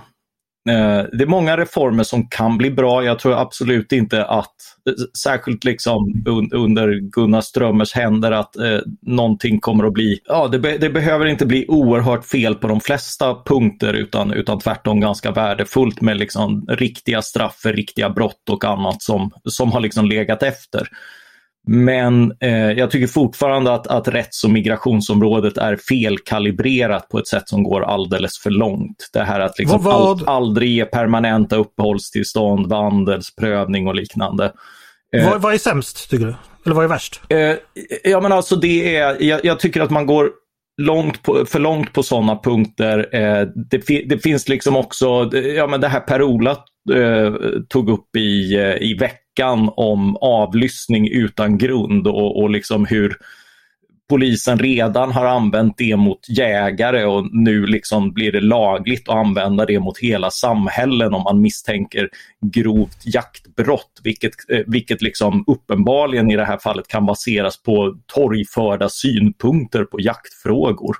[0.69, 3.03] Eh, det är många reformer som kan bli bra.
[3.03, 4.55] Jag tror absolut inte att,
[4.89, 6.23] eh, särskilt liksom
[6.53, 11.25] under Gunnar Strömmers händer, att eh, någonting kommer att bli, ja det, be, det, behöver
[11.25, 16.65] inte bli oerhört fel på de flesta punkter utan, utan tvärtom ganska värdefullt med liksom
[16.69, 20.87] riktiga straff för riktiga brott och annat som, som har liksom legat efter.
[21.67, 27.49] Men eh, jag tycker fortfarande att, att rätts och migrationsområdet är felkalibrerat på ett sätt
[27.49, 29.09] som går alldeles för långt.
[29.13, 34.51] Det här att liksom vad, all, aldrig ge permanenta uppehållstillstånd, vandelsprövning och liknande.
[35.15, 36.35] Eh, vad, vad, är sämst tycker du?
[36.65, 37.21] Eller vad är värst?
[37.29, 37.55] Eh,
[38.03, 40.31] ja men alltså det är, jag, jag, tycker att man går
[40.81, 43.15] långt på, för långt på sådana punkter.
[43.15, 46.51] Eh, det, det, finns liksom också, ja men det här Per-Ola
[46.93, 47.33] eh,
[47.69, 53.17] tog upp i, eh, i veckan veckan om avlyssning utan grund och, och liksom hur
[54.09, 59.65] polisen redan har använt det mot jägare och nu liksom blir det lagligt att använda
[59.65, 62.09] det mot hela samhällen om man misstänker
[62.53, 68.89] grovt jaktbrott, vilket, eh, vilket liksom uppenbarligen i det här fallet kan baseras på torgförda
[68.89, 70.95] synpunkter på jaktfrågor.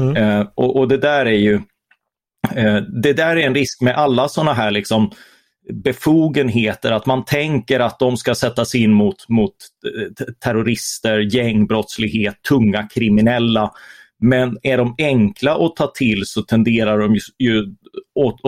[0.00, 0.16] Mm.
[0.16, 1.54] Eh, och, och, det där är ju
[2.56, 5.10] eh, det där är en risk med alla sådana här liksom
[5.72, 9.54] befogenheter, att man tänker att de ska sättas in mot, mot
[9.86, 13.70] eh, terrorister, gängbrottslighet, tunga kriminella.
[14.20, 17.74] Men är de enkla att ta till så tenderar de ju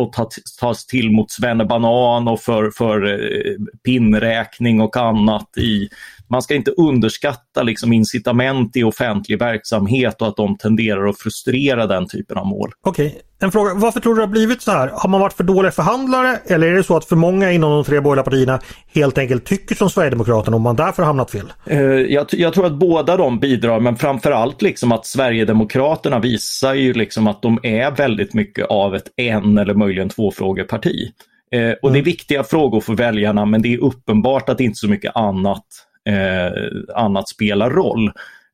[0.07, 3.53] att, tas till mot svennebanan och för, för eh,
[3.85, 5.89] pinnräkning och annat i
[6.29, 11.87] man ska inte underskatta liksom incitament i offentlig verksamhet och att de tenderar att frustrera
[11.87, 12.71] den typen av mål.
[12.87, 13.21] Okej, okay.
[13.39, 13.75] en fråga.
[13.75, 14.91] Varför tror du det har blivit så här?
[14.95, 17.85] Har man varit för dåliga förhandlare eller är det så att för många inom de
[17.85, 18.61] tre borgerliga partierna
[18.95, 21.53] helt enkelt tycker som Sverigedemokraterna och man därför har hamnat fel?
[21.71, 26.93] Uh, jag, jag, tror att båda de bidrar men framförallt liksom att Sverigedemokraterna visar ju
[26.93, 31.13] liksom att de är väldigt mycket av ett en eller möjligen två frågor parti.
[31.53, 32.05] Eh, och det är mm.
[32.05, 35.67] viktiga frågor för väljarna men det är uppenbart att inte så mycket annat
[36.07, 36.53] Eh,
[36.95, 38.13] annat spelar roll.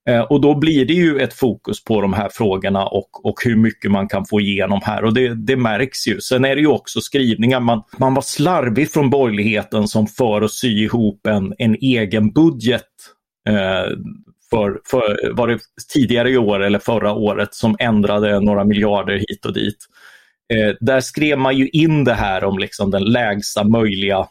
[0.09, 3.57] Eh, och då blir det ju ett fokus på de här frågorna och, och hur
[3.57, 6.21] mycket man kan få igenom här och det, det märks ju.
[6.21, 10.53] Sen är det ju också skrivningar, man, man var slarvig från borgerligheten som för att
[10.53, 12.89] sy ihop en, en egen budget
[13.49, 13.97] eh,
[14.51, 15.59] för, för, var det
[15.93, 19.79] tidigare i år eller förra året som ändrade några miljarder hit och dit.
[20.55, 24.27] Eh, där skrev man ju in det här om liksom den lägsta möjliga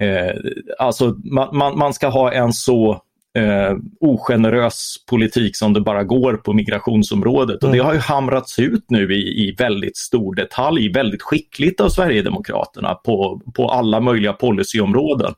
[0.00, 0.34] Eh,
[0.78, 3.02] alltså man, man, man, ska ha en så
[3.38, 7.64] eh, ogenerös politik som det bara går på migrationsområdet.
[7.64, 7.86] Och det mm.
[7.86, 13.40] har ju hamrats ut nu i, i väldigt stor detalj, väldigt skickligt av Sverigedemokraterna på,
[13.54, 15.34] på alla möjliga policyområden.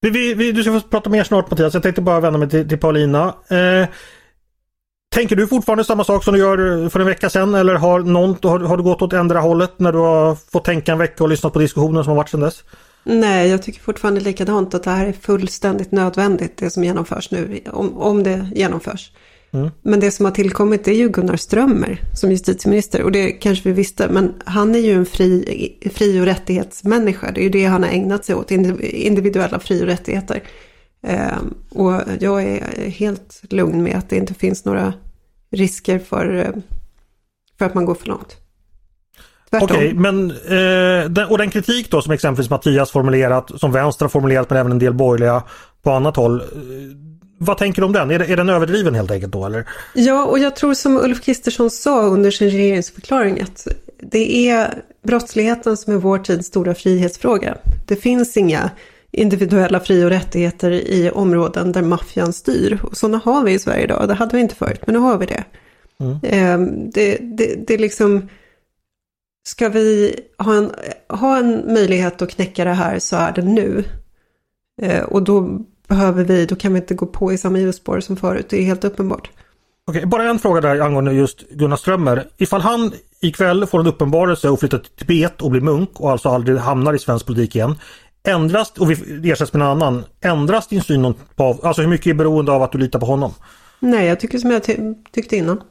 [0.00, 2.68] Vi, vi, du ska få prata mer snart Mattias, jag tänkte bara vända mig till,
[2.68, 3.34] till Paulina.
[3.50, 3.88] Eh,
[5.12, 8.36] Tänker du fortfarande samma sak som du gör för en vecka sedan eller har, någon,
[8.42, 11.30] har, har du gått åt ändra hållet när du har fått tänka en vecka och
[11.30, 12.64] lyssnat på diskussionen som har varit sedan dess?
[13.04, 17.60] Nej, jag tycker fortfarande likadant att det här är fullständigt nödvändigt det som genomförs nu,
[17.72, 19.12] om, om det genomförs.
[19.50, 19.70] Mm.
[19.82, 23.74] Men det som har tillkommit är ju Gunnar Strömmer som justitieminister och det kanske vi
[23.74, 27.30] visste, men han är ju en fri, fri och rättighetsmänniska.
[27.30, 30.42] Det är ju det han har ägnat sig åt, individuella fri och rättigheter.
[31.02, 34.92] Ehm, och jag är helt lugn med att det inte finns några
[35.50, 36.62] risker för, eh,
[37.58, 38.36] för att man går för långt.
[39.52, 44.04] Okej, okay, men eh, den, och den kritik då som exempelvis Mattias formulerat, som vänster
[44.04, 45.42] har formulerat men även en del borgerliga
[45.82, 46.40] på annat håll.
[46.40, 46.46] Eh,
[47.38, 48.10] vad tänker du om den?
[48.10, 49.68] Är, är den överdriven helt enkelt då eller?
[49.94, 53.66] Ja, och jag tror som Ulf Kristersson sa under sin regeringsförklaring att
[54.02, 57.56] det är brottsligheten som är vår tids stora frihetsfråga.
[57.86, 58.70] Det finns inga
[59.12, 62.78] individuella fri och rättigheter i områden där maffian styr.
[62.82, 65.18] Och sådana har vi i Sverige idag, det hade vi inte förut, men nu har
[65.18, 65.44] vi det.
[66.00, 66.18] Mm.
[66.22, 68.28] Ehm, det, det, det är liksom,
[69.46, 70.70] ska vi ha en,
[71.08, 73.84] ha en möjlighet att knäcka det här så är det nu.
[74.82, 78.16] Ehm, och då behöver vi, då kan vi inte gå på i samma hjulspår som
[78.16, 79.30] förut, det är helt uppenbart.
[79.86, 82.26] Okej, bara en fråga där angående just Gunnar Strömmer.
[82.36, 86.28] Ifall han ikväll får en uppenbarelse och flyttar till Tibet och blir munk och alltså
[86.28, 87.74] aldrig hamnar i svensk politik igen.
[88.24, 92.14] Ändras, och vi ersätts med en annan, ändras din syn på, alltså hur mycket är
[92.14, 93.34] beroende av att du litar på honom?
[93.80, 94.76] Nej, jag tycker som jag ty
[95.12, 95.62] tyckte innan.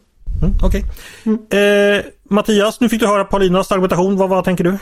[0.42, 0.84] Mm, Okej.
[1.24, 1.38] Okay.
[1.52, 1.98] Mm.
[2.00, 4.18] Eh, Mattias, nu fick du höra Paulinas argumentation.
[4.18, 4.78] Vad, vad tänker du?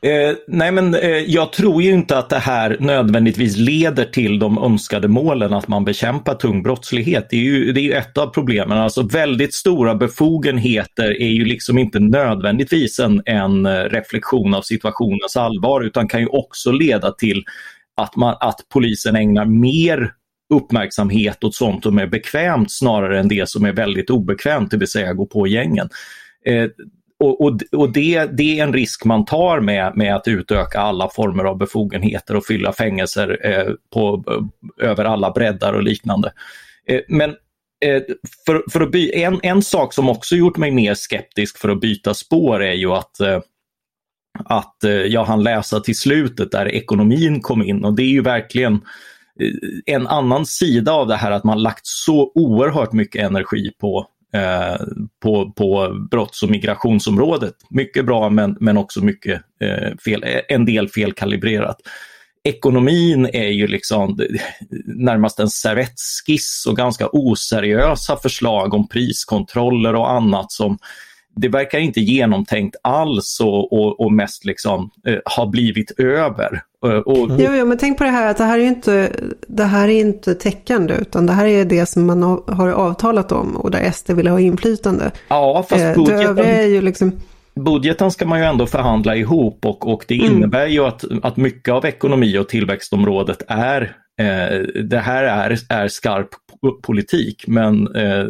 [0.00, 4.58] Eh, nej men eh, jag tror ju inte att det här nödvändigtvis leder till de
[4.58, 7.26] önskade målen att man bekämpar tung brottslighet.
[7.30, 8.78] Det är ju, det är ju ett av problemen.
[8.78, 15.36] Alltså väldigt stora befogenheter är ju liksom inte nödvändigtvis en, en eh, reflektion av situationens
[15.36, 17.44] allvar utan kan ju också leda till
[17.96, 20.12] att, man, att polisen ägnar mer
[20.54, 24.88] uppmärksamhet åt sånt som är bekvämt snarare än det som är väldigt obekvämt, det vill
[24.88, 25.88] säga gå på gängen.
[26.46, 26.66] Eh,
[27.20, 31.08] och, och, och det, det är en risk man tar med, med att utöka alla
[31.08, 34.24] former av befogenheter och fylla fängelser eh, på,
[34.80, 36.32] eh, över alla breddar och liknande.
[36.88, 37.30] Eh, men
[37.84, 38.02] eh,
[38.46, 41.80] för, för att by, en, en sak som också gjort mig mer skeptisk för att
[41.80, 43.40] byta spår är ju att eh,
[44.44, 48.22] att eh, jag hann läsa till slutet där ekonomin kom in och det är ju
[48.22, 48.74] verkligen
[49.40, 54.06] eh, en annan sida av det här att man lagt så oerhört mycket energi på,
[54.32, 54.86] eh,
[55.22, 57.54] på, på brotts och migrationsområdet.
[57.70, 61.76] Mycket bra men, men också mycket eh, fel, en del felkalibrerat.
[62.44, 64.18] Ekonomin är ju liksom
[64.84, 70.78] närmast en servettskiss och ganska oseriösa förslag om priskontroller och annat som
[71.40, 76.62] det verkar inte genomtänkt alls och, och, och mest liksom eh, har blivit över.
[76.86, 77.28] Eh, och.
[77.38, 79.12] Jo, jo, men tänk på det här att det här är inte,
[79.48, 83.56] det här är inte täckande utan det här är det som man har avtalat om
[83.56, 85.10] och där SD vill ha inflytande.
[85.28, 87.12] Ja, fast eh, budgeten, är ju liksom...
[87.54, 90.32] budgeten ska man ju ändå förhandla ihop och, och det mm.
[90.32, 95.88] innebär ju att, att mycket av ekonomi och tillväxtområdet är Eh, det här är, är
[95.88, 96.28] skarp
[96.82, 98.24] politik men eh,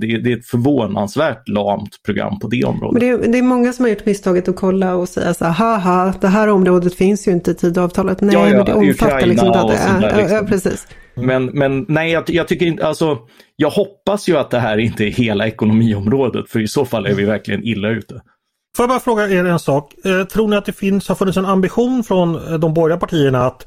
[0.00, 3.02] det, det, är ett förvånansvärt lamt program på det området.
[3.02, 5.52] Men det, det, är många som har gjort misstaget att kolla och säga så här,
[5.52, 8.20] haha, det här området finns ju inte i tidavtalet.
[8.20, 9.58] Nej, ja, ja, men det omfattar liksom det.
[10.00, 10.36] Där, liksom.
[10.36, 10.86] Ja, precis.
[11.14, 13.18] Men, men nej, jag, jag, tycker inte, alltså,
[13.56, 17.14] jag hoppas ju att det här inte är hela ekonomiområdet för i så fall är
[17.14, 18.14] vi verkligen illa ute.
[18.76, 19.94] Får jag bara fråga er en sak.
[20.04, 23.66] Eh, tror ni att det finns, har funnits en ambition från de borgerliga partierna att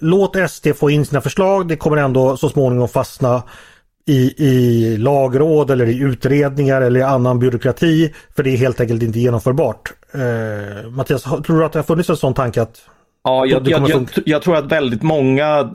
[0.00, 1.68] låt SD få in sina förslag.
[1.68, 3.42] Det kommer ändå så småningom fastna
[4.06, 8.14] i, i lagråd eller i utredningar eller i annan byråkrati.
[8.36, 9.92] För det är helt enkelt inte genomförbart.
[10.14, 12.82] Eh, Mattias, tror du att det har funnits en sån tanke att
[13.24, 15.74] Ja, jag, jag, jag, jag, tror att väldigt många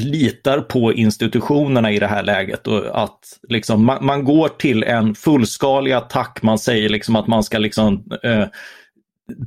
[0.00, 5.14] litar på institutionerna i det här läget och att liksom, man, man går till en
[5.14, 6.42] fullskalig attack.
[6.42, 8.44] Man säger liksom att man ska liksom eh,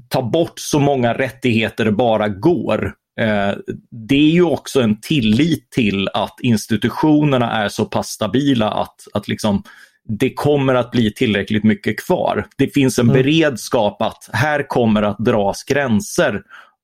[0.08, 2.94] ta bort så många rättigheter det bara går.
[3.20, 3.52] Eh,
[3.92, 9.28] det är ju också en tillit till att institutionerna är så pass stabila att, att
[9.28, 9.64] liksom,
[10.06, 12.48] det kommer att bli tillräckligt mycket kvar.
[12.58, 13.14] Det finns en mm.
[13.14, 16.42] beredskap att här kommer att dras gränser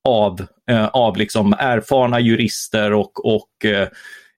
[0.07, 3.87] av, eh, av liksom erfarna jurister och, och eh,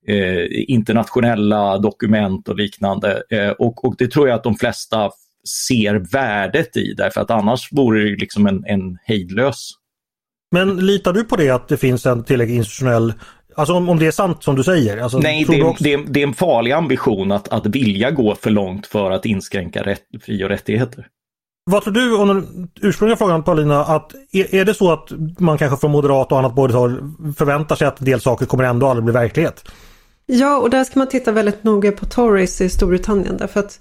[0.08, 3.24] eh internationella dokument och liknande.
[3.30, 5.12] Eh, och, och det tror jag att de flesta
[5.68, 9.72] ser värdet i därför att annars vore det liksom en, en hejdlös.
[10.52, 13.14] Men litar du på det att det finns en tillräckligt institutionell
[13.56, 14.98] Alltså om, om det är sant som du säger?
[14.98, 15.84] Alltså, Nej, det är, också...
[15.84, 19.84] det, det är, en farlig ambition att, att vilja gå för långt för att inskränka
[19.84, 21.08] rätt, fri och rättigheter.
[21.64, 25.58] Vad tror du om den ursprungliga frågan Paulina, att är, är det så att man
[25.58, 28.88] kanske från moderat och annat borgerligt håll förväntar sig att en del saker kommer ändå
[28.88, 29.64] aldrig bli verklighet?
[30.26, 33.80] Ja, och där ska man titta väldigt noga på Tories i Storbritannien därför att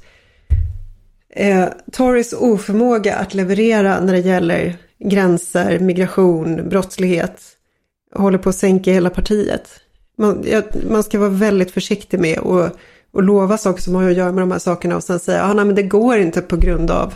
[1.36, 7.42] eh, Tories oförmåga att leverera när det gäller gränser, migration, brottslighet
[8.14, 9.70] håller på att sänka hela partiet.
[10.18, 12.76] Man, ja, man ska vara väldigt försiktig med att
[13.12, 15.56] och lova saker som har att göra med de här sakerna och sen säga att
[15.56, 17.14] ah, det går inte på grund av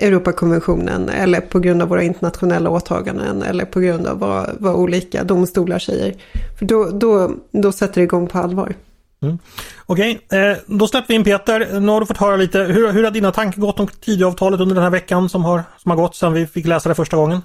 [0.00, 5.24] Europakonventionen eller på grund av våra internationella åtaganden eller på grund av vad, vad olika
[5.24, 6.14] domstolar säger.
[6.58, 8.74] För då, då, då sätter det igång på allvar.
[9.24, 9.38] Mm.
[9.86, 11.80] Okej, okay, eh, då släpper vi in Peter.
[11.80, 12.58] Nu har du fått höra lite.
[12.58, 15.90] Hur, hur har dina tankar gått om Tidöavtalet under den här veckan som har, som
[15.90, 17.40] har gått sedan vi fick läsa det första gången?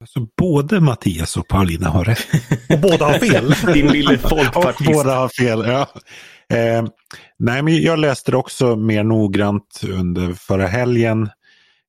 [0.00, 2.26] Alltså, både Mattias och Paulina har rätt.
[2.68, 3.54] och båda har fel.
[3.74, 4.90] Din lille folkpartist.
[4.90, 5.88] och båda har fel, ja.
[6.56, 6.84] Eh,
[7.38, 11.28] nej, men jag läste det också mer noggrant under förra helgen.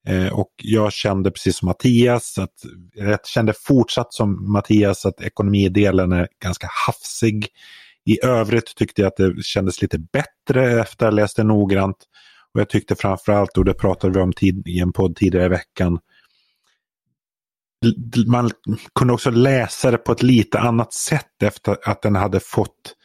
[0.08, 2.54] Eh, och jag kände precis som Mattias, att,
[2.93, 7.47] jag kände fortsatt som Mattias att ekonomidelen är ganska hafsig.
[8.06, 11.98] I övrigt tyckte jag att det kändes lite bättre efter att läste noggrant.
[12.54, 15.50] Och jag tyckte framförallt, och det pratade vi om tid, i en podd tidigare i
[15.50, 16.00] veckan,
[18.28, 18.52] man
[18.96, 22.96] kunde också läsa det på ett lite annat sätt efter att den hade fått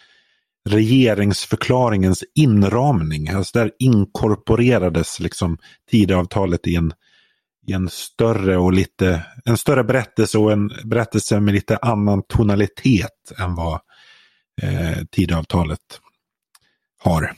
[0.68, 3.28] regeringsförklaringens inramning.
[3.28, 5.58] Alltså där inkorporerades liksom
[5.90, 6.92] Tidöavtalet i en,
[7.66, 13.32] i en större och lite, en större berättelse och en berättelse med lite annan tonalitet
[13.38, 13.80] än vad
[14.62, 15.80] eh, Tidöavtalet
[16.98, 17.32] har.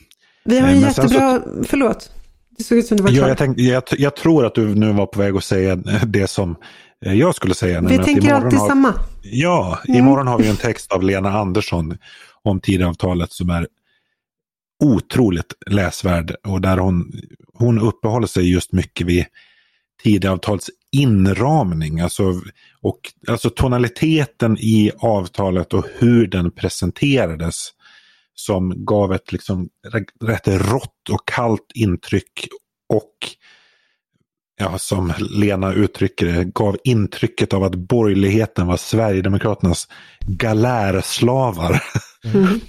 [0.45, 2.13] Vi har en eh, jättebra, så, förlåt,
[2.59, 3.23] det såg ut som du var klar.
[3.23, 6.27] Ja, jag, tänkte, jag, jag, tror att du nu var på väg att säga det
[6.27, 6.57] som
[7.05, 7.81] eh, jag skulle säga.
[7.81, 8.95] Vi tänker alltid har, samma.
[9.23, 10.01] Ja, mm.
[10.01, 11.99] imorgon har vi en text av Lena Andersson
[12.43, 13.67] om Tidöavtalet som är
[14.85, 17.13] otroligt läsvärd och där hon,
[17.55, 19.25] hon uppehåller sig just mycket vid
[20.03, 22.41] Tidöavtalets inramning, alltså,
[22.81, 27.69] och, alltså tonaliteten i avtalet och hur den presenterades
[28.35, 29.69] som gav ett liksom
[30.21, 32.49] rätt rått och kallt intryck
[32.89, 33.15] och
[34.59, 39.89] ja, som Lena uttrycker det, gav intrycket av att borgerligheten var Sverigedemokraternas
[40.27, 41.83] galärslavar.
[42.25, 42.61] Mm.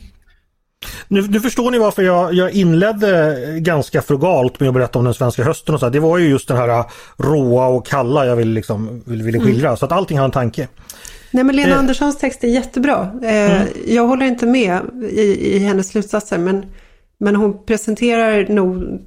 [1.08, 5.14] Nu, nu, förstår ni varför jag, jag inledde ganska frugalt med att berätta om den
[5.14, 5.76] svenska hösten.
[5.76, 5.90] och så.
[5.90, 6.86] Det var ju just den här äh,
[7.18, 9.68] råa och kalla jag ville, liksom, ville, ville skildra.
[9.68, 9.78] Mm.
[9.78, 10.68] Så att allting har en tanke.
[11.32, 11.80] Nej men Lena eh.
[11.80, 13.12] Anderssons text är jättebra.
[13.24, 13.68] Eh, mm.
[13.88, 16.66] Jag håller inte med i, i hennes slutsatser men,
[17.18, 19.02] men hon presenterar nog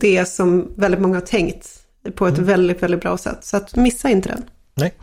[0.00, 1.68] det som väldigt många har tänkt
[2.14, 2.46] på ett mm.
[2.46, 3.38] väldigt, väldigt bra sätt.
[3.40, 4.42] Så att missa inte den.
[4.74, 4.94] Nej,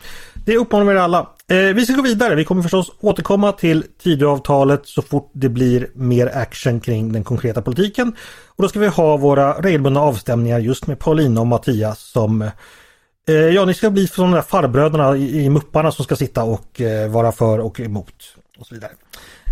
[0.47, 1.29] det uppmanar vi alla.
[1.47, 2.35] Eh, vi ska gå vidare.
[2.35, 7.61] Vi kommer förstås återkomma till Tidöavtalet så fort det blir mer action kring den konkreta
[7.61, 8.15] politiken.
[8.45, 12.41] Och då ska vi ha våra regelbundna avstämningar just med Paulina och Mattias som
[13.27, 16.43] eh, Ja, ni ska bli som de där farbröderna i, i Mupparna som ska sitta
[16.43, 18.13] och eh, vara för och emot.
[18.59, 18.91] Och så vidare.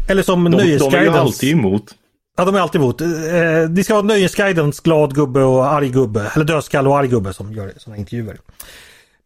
[0.09, 0.91] Eller som de, Nöjesguidens...
[0.91, 1.95] De är ju alltid emot.
[2.37, 3.01] Ja, de är alltid emot.
[3.01, 3.07] Eh,
[3.69, 6.31] det ska vara Nöjesguidens glad gubbe och arg gubbe.
[6.35, 8.37] Eller dödskalle och arg gubbe som gör sådana intervjuer.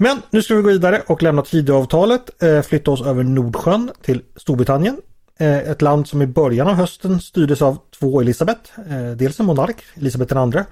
[0.02, 4.22] Men nu ska vi gå vidare och lämna Tidöavtalet, eh, flytta oss över Nordsjön till
[4.36, 4.98] Storbritannien.
[5.40, 8.80] Eh, ett land som i början av hösten styrdes av två Elisabeth.
[8.80, 10.64] Eh, dels en monark, Elisabeth II,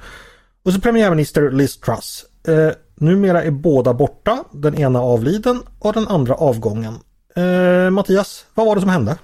[0.64, 2.26] och så premiärminister Liz Truss.
[2.48, 6.94] Eh, numera är båda borta, den ena avliden och den andra avgången.
[7.36, 9.18] Eh, Mattias, vad var det som hände?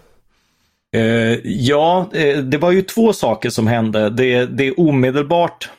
[0.95, 4.09] Eh, ja, eh, det var ju två saker som hände.
[4.09, 5.69] Det, det omedelbart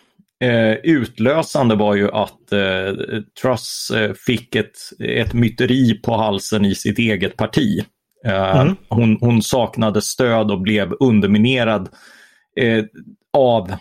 [0.44, 6.74] eh, utlösande var ju att eh, Truss eh, fick ett, ett myteri på halsen i
[6.74, 7.84] sitt eget parti.
[8.26, 8.76] Eh, mm.
[8.88, 11.88] hon, hon, saknade stöd och blev underminerad
[12.60, 12.84] eh,
[13.32, 13.74] av,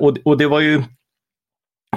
[0.00, 0.82] och, och det var ju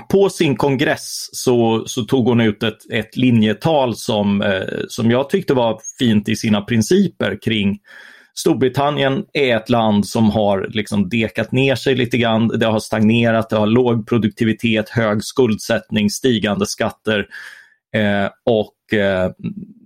[0.09, 4.53] på sin kongress så, så tog hon ut ett, ett linjetal som,
[4.87, 7.79] som jag tyckte var fint i sina principer kring
[8.39, 12.47] Storbritannien är ett land som har liksom dekat ner sig lite grann.
[12.47, 17.27] Det har stagnerat, det har låg produktivitet, hög skuldsättning, stigande skatter.
[17.95, 19.31] Eh, och eh,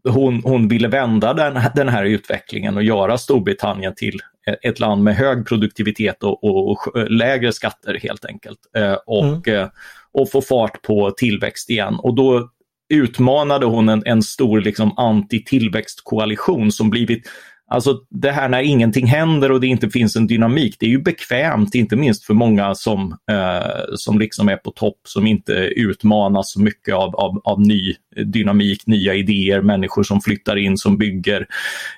[0.10, 4.20] hon, hon ville vända den, den här utvecklingen och göra Storbritannien till
[4.62, 8.60] ett land med hög produktivitet och, och, och lägre skatter helt enkelt.
[8.78, 9.62] Eh, och, mm.
[9.62, 9.70] Eh,
[10.14, 11.96] och få fart på tillväxt igen.
[12.00, 12.50] Och då
[12.94, 17.28] utmanade hon en, en stor liksom, anti-tillväxtkoalition som blivit
[17.72, 21.02] Alltså det här när ingenting händer och det inte finns en dynamik, det är ju
[21.02, 26.52] bekvämt, inte minst för många som, eh, som liksom är på topp, som inte utmanas
[26.52, 27.96] så mycket av, av, av ny
[28.26, 31.48] dynamik, nya idéer, människor som flyttar in, som bygger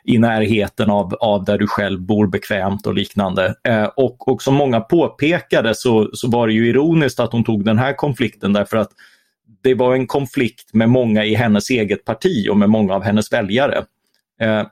[0.03, 3.55] i närheten av, av där du själv bor bekvämt och liknande.
[3.67, 7.65] Eh, och, och som många påpekade så, så var det ju ironiskt att hon tog
[7.65, 8.91] den här konflikten därför att
[9.63, 13.33] det var en konflikt med många i hennes eget parti och med många av hennes
[13.33, 13.83] väljare.
[14.41, 14.63] Eh,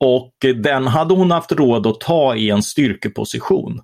[0.00, 3.80] och den hade hon haft råd att ta i en styrkeposition.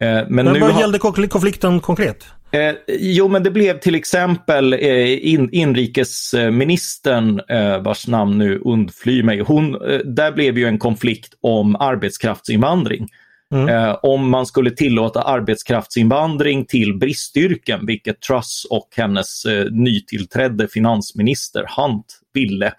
[0.00, 0.80] Eh, men, men nu vad har...
[0.80, 2.26] gällde konflikten konkret?
[2.56, 9.22] Eh, jo, men det blev till exempel eh, in, inrikesministern, eh, vars namn nu undflyr
[9.22, 9.72] mig, hon,
[10.04, 13.08] där blev ju en konflikt om arbetskraftsinvandring.
[13.54, 13.96] Mm.
[14.02, 22.72] Om man skulle tillåta arbetskraftsinvandring till bristyrken, vilket Truss och hennes nytillträdde finansminister Hunt ville.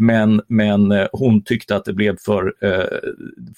[0.00, 2.98] Men, men eh, hon tyckte att det blev för, eh,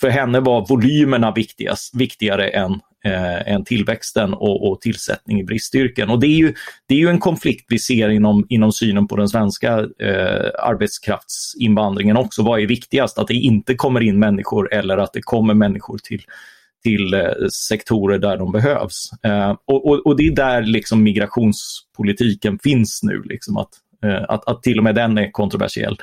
[0.01, 2.73] för henne var volymerna viktigast, viktigare än,
[3.05, 6.11] eh, än tillväxten och, och tillsättning i bristyrken.
[6.11, 6.55] Och det är ju,
[6.89, 12.17] det är ju en konflikt vi ser inom, inom synen på den svenska eh, arbetskraftsinvandringen
[12.17, 12.43] också.
[12.43, 13.19] Vad är viktigast?
[13.19, 16.23] Att det inte kommer in människor eller att det kommer människor till,
[16.83, 19.11] till eh, sektorer där de behövs.
[19.23, 23.71] Eh, och, och, och, det är där liksom migrationspolitiken finns nu, liksom att,
[24.05, 25.97] eh, att, att till och med den är kontroversiell.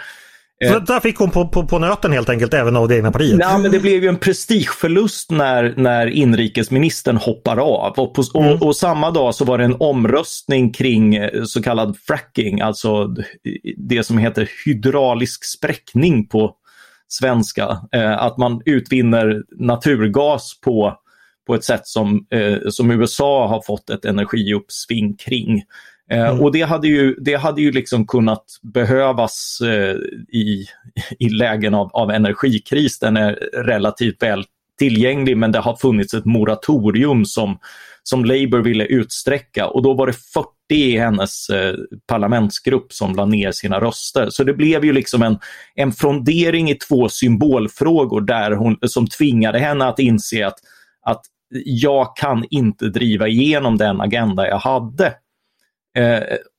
[0.68, 3.12] Så eh, där fick hon på, på, på nöten helt enkelt, även av det egna
[3.12, 3.38] partiet?
[3.38, 7.94] Nej, men det blev ju en prestigeförlust när, när inrikesministern hoppar av.
[7.98, 8.58] Och, på, mm.
[8.62, 13.16] och, samma dag så var det en omröstning kring eh, så kallad fracking, alltså
[13.78, 16.56] det som heter hydraulisk spräckning på
[17.08, 17.80] svenska.
[17.92, 20.98] Eh, att man utvinner naturgas på,
[21.48, 22.26] på ett sätt som,
[22.70, 25.64] som USA har fått ett energiuppsving kring.
[26.12, 26.42] Eh, mm.
[26.42, 29.96] Och det hade ju, det hade ju liksom kunnat behövas eh,
[30.38, 30.66] i,
[31.20, 33.00] i lägen av, av energikris.
[33.00, 34.44] Den är relativt väl
[34.80, 37.60] tillgänglig men det har funnits ett moratorium som,
[38.04, 41.76] som Labour ville utsträcka och då var det 40 i hennes eh,
[42.08, 44.30] parlamentsgrupp som la ner sina röster.
[44.30, 45.40] Så det blev ju liksom en,
[45.76, 50.60] en frondering i två symbolfrågor där hon, som tvingade henne att inse att,
[51.06, 51.22] att
[51.66, 55.14] jag kan inte driva igenom den agenda jag hade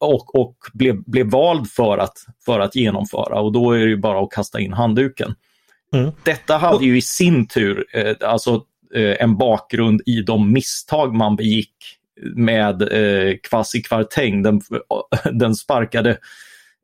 [0.00, 3.96] och, och blev, blev vald för att, för att genomföra och då är det ju
[3.96, 5.34] bara att kasta in handduken.
[5.94, 6.10] Mm.
[6.24, 8.64] Detta hade ju i sin tur eh, alltså,
[8.94, 11.74] eh, en bakgrund i de misstag man begick
[12.36, 14.60] med eh, Kwasi Kwarteng, den,
[15.32, 16.18] den sparkade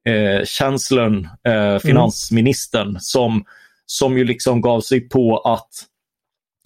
[0.07, 3.01] eh, chancelern, eh, finansministern, mm.
[3.01, 3.45] som,
[3.87, 5.71] som ju liksom gav sig på att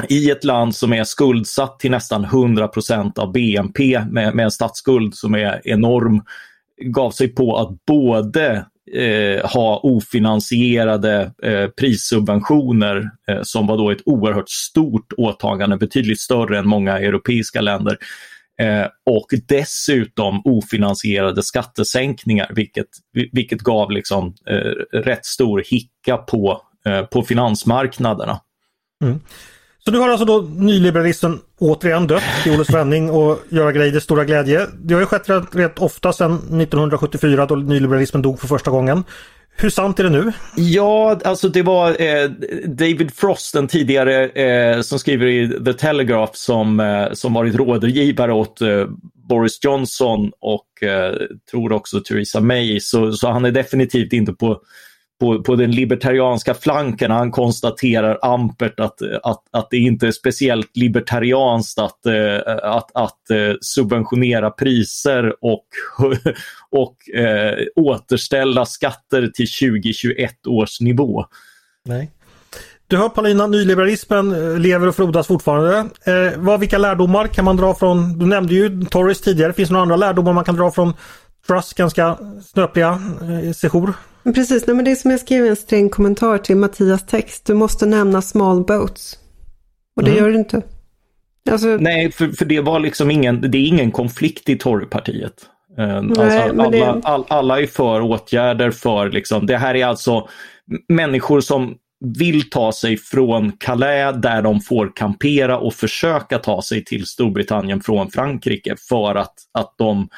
[0.08, 5.14] i ett land som är skuldsatt till nästan 100% av BNP med, med en statsskuld
[5.14, 6.22] som är enorm,
[6.82, 14.02] gav sig på att både eh, ha ofinansierade eh, prissubventioner eh, som var då ett
[14.04, 17.98] oerhört stort åtagande, betydligt större än många europeiska länder.
[18.60, 22.88] Eh, och dessutom ofinansierade skattesänkningar vilket,
[23.32, 28.40] vilket gav liksom, eh, rätt stor hicka på, eh, på finansmarknaderna.
[29.04, 29.20] Mm.
[29.84, 34.24] Så nu har alltså då nyliberalismen återigen dött i Olle Svenning och Göra Greiders stora
[34.24, 34.66] glädje.
[34.82, 39.04] Det har ju skett rätt, rätt ofta sedan 1974 då nyliberalismen dog för första gången.
[39.56, 40.32] Hur sant är det nu?
[40.56, 42.30] Ja, alltså det var eh,
[42.66, 48.32] David Frost, den tidigare eh, som skriver i The Telegraph som, eh, som varit rådgivare
[48.32, 48.86] åt eh,
[49.28, 51.14] Boris Johnson och eh,
[51.50, 52.80] tror också Theresa May.
[52.80, 54.60] Så, så han är definitivt inte på
[55.20, 57.10] på, på den libertarianska flanken.
[57.10, 63.30] Han konstaterar ampert att, att, att det inte är speciellt libertarianskt att, eh, att, att
[63.30, 65.66] eh, subventionera priser och,
[66.70, 71.24] och eh, återställa skatter till 2021 års nivå.
[71.84, 72.10] Nej.
[72.86, 75.78] Du hör Paulina, nyliberalismen eh, lever och frodas fortfarande.
[76.04, 79.72] Eh, vad, vilka lärdomar kan man dra från, du nämnde ju Torres tidigare, finns det
[79.72, 80.92] några andra lärdomar man kan dra från
[81.46, 82.88] Truss ganska snöpliga
[83.44, 83.94] eh, sejour?
[84.24, 87.46] Precis, nej, men det är som jag skrev en sträng kommentar till Mattias text.
[87.46, 89.18] Du måste nämna small boats.
[89.96, 90.22] Och det mm.
[90.22, 90.62] gör du inte.
[91.50, 91.66] Alltså...
[91.66, 95.46] Nej, för, för det var liksom ingen, det är ingen konflikt i Torgpartiet.
[95.78, 97.00] Uh, alltså, alla, det...
[97.02, 100.28] all, alla är för åtgärder för liksom, det här är alltså
[100.88, 101.74] människor som
[102.18, 107.80] vill ta sig från Calais där de får kampera och försöka ta sig till Storbritannien
[107.80, 110.08] från Frankrike för att, att de,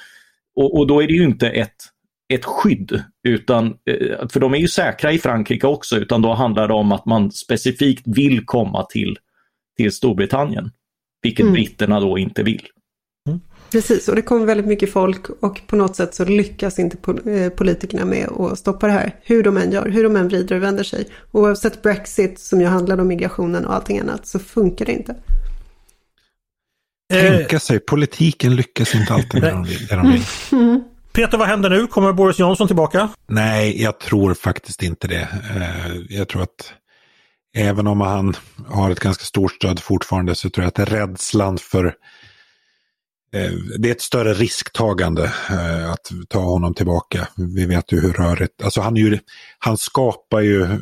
[0.57, 1.92] och, och då är det ju inte ett
[2.35, 3.05] ett skydd.
[3.29, 6.93] Utan, eh, för de är ju säkra i Frankrike också, utan då handlar det om
[6.93, 9.19] att man specifikt vill komma till,
[9.77, 10.71] till Storbritannien.
[11.23, 11.53] Vilket mm.
[11.53, 12.67] britterna då inte vill.
[13.29, 13.41] Mm.
[13.73, 16.97] Precis, och det kommer väldigt mycket folk och på något sätt så lyckas inte
[17.31, 19.17] eh, politikerna med att stoppa det här.
[19.23, 21.07] Hur de än gör, hur de än vrider och vänder sig.
[21.31, 25.17] Oavsett Brexit som ju handlar om migrationen och allting annat så funkar det inte.
[27.13, 30.23] Tänka sig, politiken lyckas inte alltid med det de vill.
[30.53, 30.83] Mm.
[31.13, 31.87] Peter, vad händer nu?
[31.87, 33.09] Kommer Boris Johnson tillbaka?
[33.27, 35.29] Nej, jag tror faktiskt inte det.
[35.57, 36.73] Eh, jag tror att
[37.57, 38.37] även om han
[38.67, 41.87] har ett ganska stort stöd fortfarande så tror jag att rädslan för
[43.35, 47.29] eh, det är ett större risktagande eh, att ta honom tillbaka.
[47.37, 49.19] Vi vet ju hur rörigt, alltså han, ju,
[49.59, 50.81] han skapar ju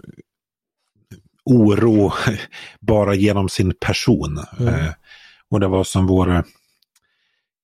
[1.45, 2.12] oro
[2.81, 4.45] bara genom sin person.
[4.61, 4.93] Mm.
[5.51, 6.45] Och det var som vår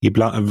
[0.01, 0.49] ibland,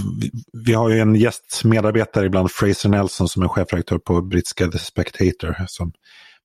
[0.53, 5.65] vi har ju en gästmedarbetare ibland, Fraser Nelson, som är chefredaktör på brittiska The Spectator,
[5.67, 5.93] som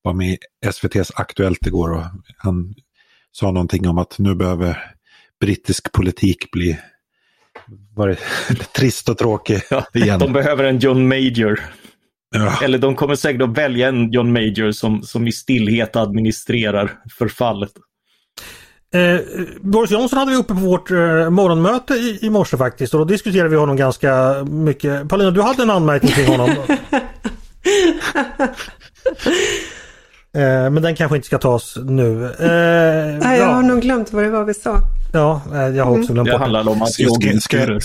[0.02, 2.04] var med i SVTs Aktuellt igår och
[2.38, 2.74] han
[3.32, 4.94] sa någonting om att nu behöver
[5.40, 6.80] brittisk politik bli
[7.96, 8.16] var det,
[8.76, 9.62] trist och tråkig
[9.94, 10.20] igen.
[10.20, 11.60] De behöver en John Major.
[12.36, 12.60] Ja.
[12.64, 17.72] Eller de kommer säkert att välja en John Major som, som i stillhet administrerar förfallet.
[18.94, 19.20] Eh,
[19.62, 23.06] Boris Johnson hade vi uppe på vårt eh, morgonmöte i, i morse faktiskt och då
[23.06, 25.10] diskuterade vi honom ganska mycket.
[25.10, 26.50] Paulina, du hade en anmärkning kring honom.
[30.36, 32.26] eh, men den kanske inte ska tas nu.
[32.26, 32.32] Eh,
[33.24, 33.54] Nej, jag ja.
[33.54, 34.78] har nog glömt vad det var vi sa.
[35.14, 36.40] Ja, eh, jag har också glömt mm.
[36.40, 36.44] det.
[36.44, 37.06] handlar om att ska,
[37.42, 37.80] ska,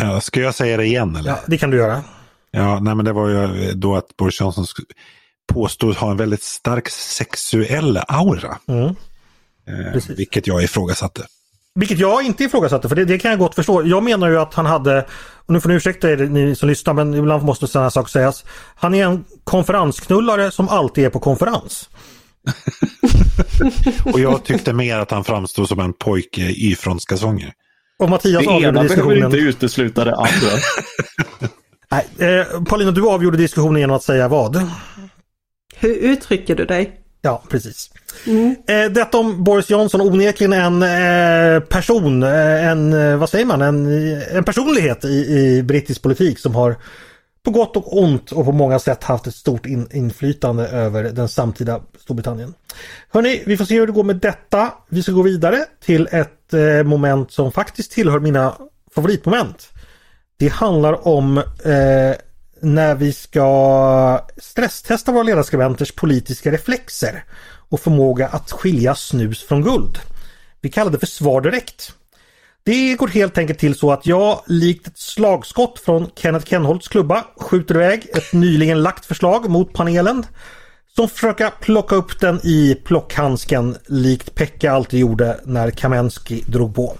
[0.00, 1.30] ja, ska jag säga det igen eller?
[1.30, 2.02] Ja, det kan du göra.
[2.50, 4.64] Ja, nej men det var ju då att Boris Johnson
[5.52, 8.58] påstod ha en väldigt stark sexuell aura.
[8.68, 8.94] Mm.
[9.68, 11.22] Eh, vilket jag ifrågasatte.
[11.74, 13.86] Vilket jag inte ifrågasatte, för det, det kan jag gott förstå.
[13.86, 15.06] Jag menar ju att han hade,
[15.46, 18.10] och nu får ni ursäkta er ni som lyssnar, men ibland måste sådana här saker
[18.10, 18.44] sägas.
[18.74, 21.88] Han är en konferensknullare som alltid är på konferens.
[24.12, 27.52] och jag tyckte mer att han framstod som en pojke i frontskasonger.
[27.98, 30.50] Och Mattias det ena behöver inte utesluta det andra.
[31.90, 34.70] Nej, eh, Paulina, du avgjorde diskussionen genom att säga vad?
[35.76, 36.97] Hur uttrycker du dig?
[37.22, 37.90] Ja, precis.
[38.26, 38.56] Mm.
[38.66, 43.62] Eh, detta om Boris Johnson, onekligen en eh, person, eh, en, eh, vad säger man,
[43.62, 43.86] en,
[44.36, 46.76] en personlighet i, i, brittisk politik som har
[47.42, 51.28] på gott och ont och på många sätt haft ett stort in, inflytande över den
[51.28, 52.54] samtida Storbritannien.
[53.10, 54.72] Hörni, vi får se hur det går med detta.
[54.88, 58.54] Vi ska gå vidare till ett eh, moment som faktiskt tillhör mina
[58.94, 59.68] favoritmoment.
[60.36, 62.16] Det handlar om eh,
[62.60, 67.24] när vi ska stresstesta våra ledarskribenters politiska reflexer
[67.68, 69.98] och förmåga att skilja snus från guld.
[70.60, 71.92] Vi kallar det för svar direkt.
[72.64, 77.24] Det går helt enkelt till så att jag likt ett slagskott från Kenneth Kenholts klubba
[77.36, 80.26] skjuter iväg ett nyligen lagt förslag mot panelen
[80.96, 86.96] som försöker plocka upp den i plockhandsken likt Pekka alltid gjorde när Kamensky drog på.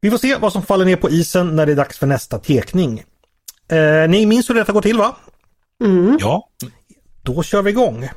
[0.00, 2.38] Vi får se vad som faller ner på isen när det är dags för nästa
[2.38, 3.04] tekning.
[3.70, 5.16] Eh, ni minns hur detta går till va?
[5.84, 6.16] Mm.
[6.20, 6.48] Ja.
[7.22, 8.08] Då kör vi igång.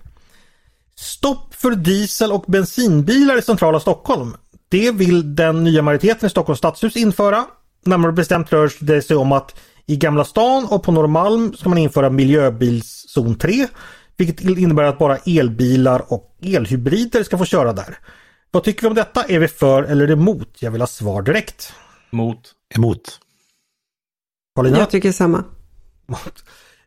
[0.96, 4.36] Stopp för diesel och bensinbilar i centrala Stockholm.
[4.70, 7.46] Det vill den nya majoriteten i Stockholms stadshus införa.
[7.86, 11.78] Närmare bestämt rör det sig om att i Gamla stan och på Norrmalm ska man
[11.78, 13.68] införa miljöbilszon 3.
[14.18, 17.98] Vilket innebär att bara elbilar och elhybrider ska få köra där.
[18.52, 19.24] Vad tycker vi om detta?
[19.24, 20.58] Är vi för eller emot?
[20.60, 21.74] Jag vill ha svar direkt.
[22.12, 22.40] Mot.
[22.76, 23.20] Emot.
[24.56, 24.78] Paulina?
[24.78, 25.44] Jag tycker samma.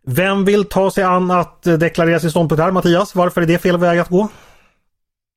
[0.07, 3.15] Vem vill ta sig an att deklarera sin ståndpunkt här Mattias?
[3.15, 4.29] Varför är det fel väg att gå?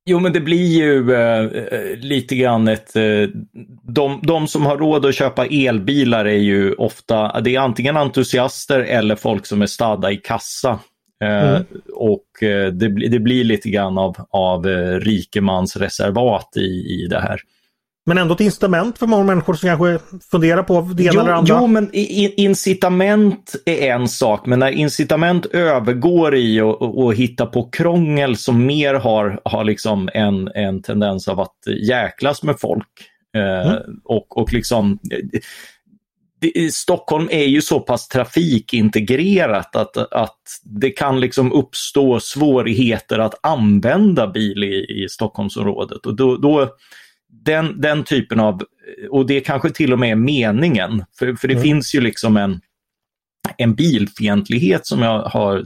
[0.09, 1.49] Jo, men det blir ju eh,
[1.97, 2.95] lite grann ett...
[2.95, 3.03] Eh,
[3.84, 8.80] de, de som har råd att köpa elbilar är ju ofta, det är antingen entusiaster
[8.80, 10.69] eller folk som är stadda i kassa.
[11.23, 11.63] Eh, Mm.
[11.95, 16.59] Och eh, det, blir- det blir lite grann av, av eh, rikemansreservat i,
[17.03, 17.41] i det här.
[18.10, 19.99] Men ändå ett incitament för många människor som kanske
[20.32, 21.57] funderar på det ena Jo, eller andra.
[21.62, 28.38] jo, men incitament är en sak, men när incitament övergår i att hitta på krångel
[28.38, 31.57] som mer har, har liksom en, en tendens av att
[31.89, 32.88] jäklas med folk.
[33.38, 34.99] Eh, och, och liksom,
[36.41, 43.45] det, Stockholm är ju så pass trafikintegrerat att, att det kan liksom uppstå svårigheter att
[43.45, 46.05] använda bil i, i Stockholmsområdet.
[46.05, 46.70] Och då, då,
[47.32, 48.61] den, den typen av,
[49.09, 51.63] och det kanske till och med är meningen, för, för det Mm.
[51.63, 52.61] finns ju liksom en,
[53.57, 55.63] en bilfientlighet som jag har,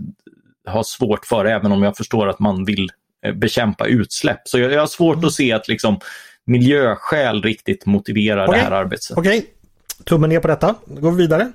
[0.67, 2.89] har svårt för, även om jag förstår att man vill
[3.25, 4.41] eh, bekämpa utsläpp.
[4.45, 5.27] Så jag, jag har svårt Mm.
[5.27, 5.99] att se att liksom
[6.45, 8.59] miljöskäl riktigt motiverar Okej.
[8.59, 9.17] det här arbetssättet.
[9.17, 9.45] Okej,
[10.03, 10.75] tummen ner på detta.
[10.85, 11.51] Då går vi vidare.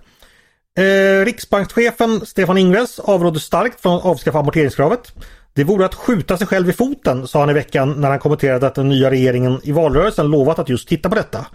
[0.79, 5.13] Eh, Riksbankschefen Stefan Ingves avrådde starkt från att avskaffa amorteringskravet.
[5.59, 8.67] Det vore att skjuta sig själv i foten, sa han i veckan när han kommenterade
[8.67, 11.47] att den nya regeringen i valrörelsen lovat att just titta på detta.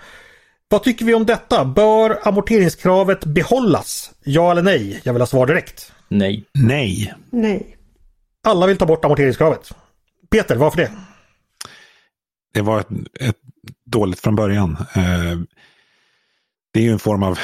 [0.70, 1.66] Vad tycker vi om detta?
[1.66, 4.12] Bör amorteringskravet behållas?
[4.24, 5.02] Ja eller nej?
[5.04, 5.92] Jag vill ha svar direkt.
[6.08, 6.46] Nej.
[6.54, 7.14] Nej.
[7.30, 7.78] Nej.
[8.44, 9.72] Alla vill ta bort amorteringskravet.
[10.32, 10.92] Peter, varför det?
[12.54, 12.90] Det var ett,
[13.20, 13.40] ett
[13.86, 14.78] dåligt från början.
[14.96, 15.40] Eh,
[16.74, 17.40] det är ju en form av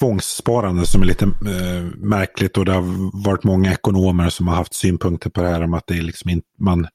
[0.00, 4.74] tvångssparande som är lite eh, märkligt och det har varit många ekonomer som har haft
[4.74, 6.88] synpunkter på det här om att det är liksom in, man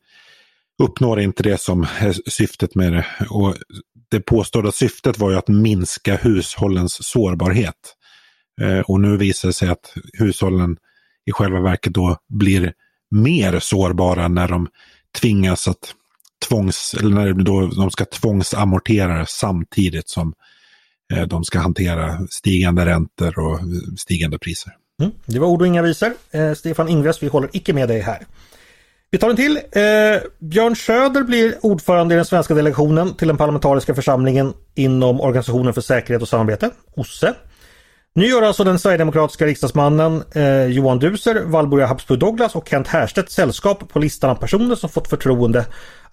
[0.84, 3.06] uppnår inte det som är syftet med det.
[3.30, 3.56] Och
[4.12, 7.96] det påstådda syftet var ju att minska hushållens sårbarhet.
[8.62, 10.78] Eh, och nu visar det sig att hushållen
[11.26, 12.74] i själva verket då blir
[13.12, 14.68] mer sårbara när de
[15.22, 15.94] tvingas att
[16.48, 20.34] tvångs, eller när då de ska tvångsamortera samtidigt som eh,
[21.14, 23.60] Eh, de ska hantera stigande räntor och
[23.98, 24.74] stigande priser.
[25.02, 26.14] Mm, det var ord och inga visor.
[26.32, 28.26] Eh, Stefan Ingves, vi håller icke med dig här.
[29.12, 29.58] Vi tar en till.
[29.58, 35.74] Eh, Björn Söder blir ordförande i den svenska delegationen till den parlamentariska församlingen inom Organisationen
[35.74, 37.34] för säkerhet och samarbete, OSSE.
[38.18, 43.32] Nu gör alltså den sverigedemokratiska riksdagsmannen eh, Johan Duser, Valborg Habsburg Douglas och Kent Härstedt
[43.32, 45.66] sällskap på listan av personer som fått förtroende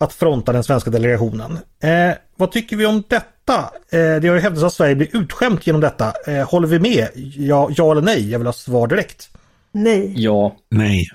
[0.03, 1.59] att fronta den svenska delegationen.
[1.83, 3.59] Eh, vad tycker vi om detta?
[3.91, 6.13] Eh, det har ju hävdats att Sverige blir utskämt genom detta.
[6.27, 7.09] Eh, håller vi med?
[7.37, 8.31] Ja, ja eller nej?
[8.31, 9.29] Jag vill ha svar direkt.
[9.73, 10.13] Nej.
[10.17, 10.57] Ja.
[10.71, 11.09] Nej.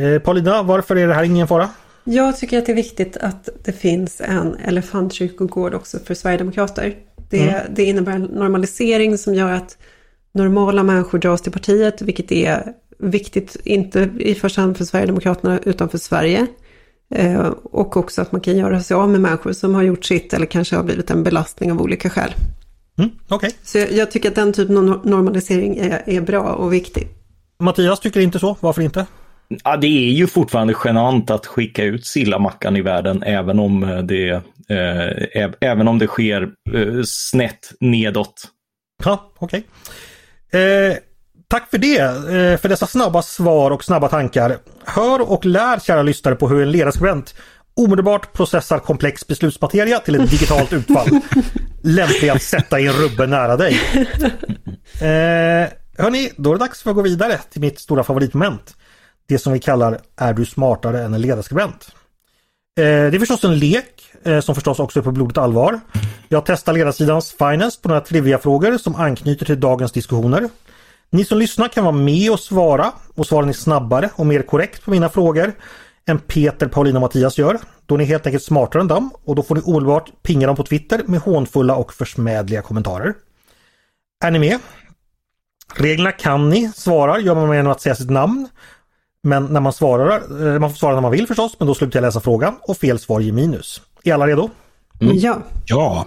[0.00, 1.68] Eh, Paulina, varför är det här ingen fara?
[2.04, 6.94] Jag tycker att det är viktigt att det finns en elefantkyrkogård också för Sverigedemokrater.
[7.30, 9.78] Det, det innebär en normalisering som gör att
[10.32, 15.88] normala människor dras till partiet, vilket är viktigt, inte i första hand för Sverigedemokraterna utan
[15.88, 16.46] för Sverige.
[17.14, 20.32] Eh, och också att man kan göra sig av med människor som har gjort sitt
[20.32, 22.34] eller kanske har blivit en belastning av olika skäl.
[22.98, 23.50] Mm, Okej.
[23.62, 27.08] Så jag, jag tycker att den typen av nor- normalisering är, är bra och viktig.
[27.58, 28.56] Mattias tycker inte så.
[28.60, 29.06] Varför inte?
[29.64, 33.98] Ja, det är ju fortfarande genant att skicka ut sillamackan i världen även om eh,
[33.98, 34.28] det,
[34.68, 36.42] eh, även om det sker
[36.74, 38.44] eh, snett nedåt.
[39.04, 39.64] Ja, okej.
[40.52, 40.96] Eh,
[41.48, 44.58] tack för det, eh, för dessa snabba svar och snabba tankar.
[44.84, 47.34] Hör och lär kära lyssnare på hur en ledarskribent
[47.78, 51.08] omedelbart processar komplex beslutsmateria till ett digitalt utfall.
[51.82, 53.80] Lämplig att sätta i en rubbe nära dig.
[55.00, 55.68] Eh,
[55.98, 58.76] hörni, då är det dags för att gå vidare till mitt stora favoritmoment.
[59.28, 61.88] Det som vi kallar Är du smartare än en ledarskribent?
[62.78, 65.80] Eh, det är förstås en lek eh, som förstås också är på blodigt allvar.
[66.28, 70.48] Jag testar ledarsidans finest på några trivia-frågor som anknyter till dagens diskussioner.
[71.10, 74.84] Ni som lyssnar kan vara med och svara och svaren är snabbare och mer korrekt
[74.84, 75.52] på mina frågor
[76.06, 77.58] än Peter, Paulina och Mattias gör.
[77.86, 80.56] Då är ni helt enkelt smartare än dem och då får ni omedelbart pinga dem
[80.56, 83.14] på Twitter med hånfulla och försmädliga kommentarer.
[84.24, 84.58] Är ni med?
[85.74, 88.48] Reglerna kan ni svara gör man genom att säga sitt namn.
[89.22, 92.00] Men när man svarar, eh, man får svara när man vill förstås, men då slutar
[92.00, 93.82] jag läsa frågan och fel svar ger minus.
[94.04, 94.50] Är alla redo?
[94.98, 95.38] Ja.
[95.66, 96.06] Ja,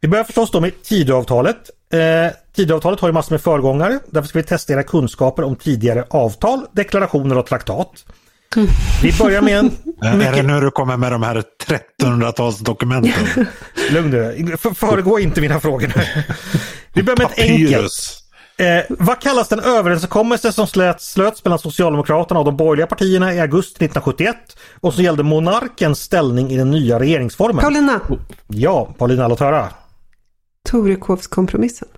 [0.00, 1.70] Vi börjar förstås då med Tidöavtalet.
[1.92, 3.98] Eh, Tidöavtalet har ju massor med föregångare.
[4.10, 8.04] Därför ska vi testa era kunskaper om tidigare avtal, deklarationer och traktat.
[9.02, 9.70] Vi börjar med en...
[10.22, 11.42] är det nu du kommer med de här
[12.02, 13.46] 1300-talsdokumenten?
[13.90, 15.92] Lugn nu, För- föregå inte mina frågor.
[16.92, 17.92] Vi börjar med ett enkelt.
[18.56, 23.40] Eh, vad kallas den överenskommelse som slöts, slöts mellan Socialdemokraterna och de borgerliga partierna i
[23.40, 24.36] augusti 1971
[24.80, 27.62] och som gällde monarkens ställning i den nya regeringsformen?
[27.62, 28.00] Paulina,
[28.46, 29.68] Ja, Paulina låt höra.
[30.70, 31.88] Torekovskompromissen.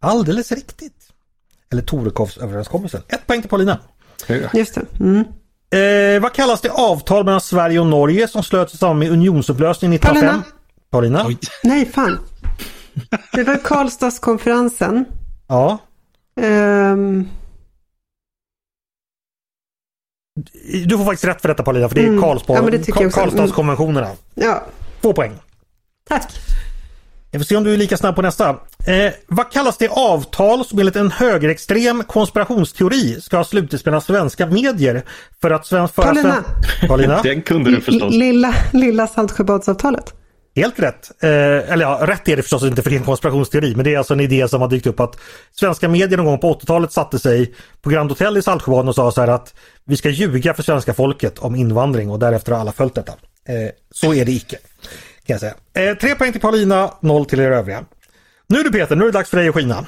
[0.00, 1.08] Alldeles riktigt.
[1.72, 3.02] Eller Torekovsöverenskommelsen.
[3.08, 3.78] Ett poäng till Paulina.
[4.54, 4.86] Just det.
[5.00, 5.24] Mm.
[6.16, 9.94] Eh, vad kallas det avtal mellan Sverige och Norge som slöts i samband med unionsupplösningen
[9.94, 10.42] 1905?
[10.90, 11.24] Paulina?
[11.26, 11.38] Oj.
[11.62, 12.18] Nej, fan.
[13.32, 15.04] Det var Karlstadskonferensen.
[15.48, 15.78] Ja.
[16.40, 17.28] Ehm,
[20.86, 22.20] Du får faktiskt rätt för detta Paulina för det är Mm.
[22.22, 22.58] Karlsborg,
[22.88, 23.00] Ja.
[23.00, 23.10] Mm.
[23.10, 24.10] Karlstadskonventionerna.
[24.34, 24.62] ja,
[25.00, 25.32] Två poäng.
[26.08, 26.32] tack.
[27.34, 28.48] Jag får se om du är lika snabb på nästa.
[28.86, 34.46] Eh, vad kallas det avtal som enligt en högerextrem konspirationsteori ska ha slutits mellan svenska
[34.46, 35.02] medier
[35.40, 36.44] för att sven för Paulina.
[36.80, 37.22] Sven Paulina?
[37.22, 38.14] Den kunde du förstås.
[38.14, 40.14] Lilla, lilla Saltsjöbadsavtalet.
[40.56, 41.10] Helt rätt.
[41.22, 41.30] Eh,
[41.72, 43.98] eller ja, rätt är det förstås inte för det är en konspirationsteori men det är
[43.98, 45.16] alltså en idé som har dykt upp att
[45.52, 49.12] svenska medier någon gång på 80-talet satte sig på Grand Hotel i Saltsjöbaden och sa
[49.12, 49.54] så här att
[49.84, 53.12] vi ska ljuga för svenska folket om invandring och därefter har alla följt detta.
[53.48, 54.58] Eh, så är det icke.
[55.26, 55.54] Kan jag säga.
[55.90, 57.84] Eh, tre poäng till Paulina, noll till er övriga.
[58.46, 59.86] Nu du Peter, nu är det dags för dig att skina.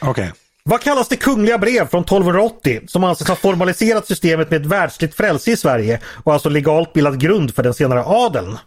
[0.00, 0.32] Okej.
[0.64, 5.14] Vad kallas det kungliga brev från 1280 som anses ha formaliserat systemet med ett världsligt
[5.14, 8.58] frälse i Sverige och alltså legalt bildat grund för den senare adeln?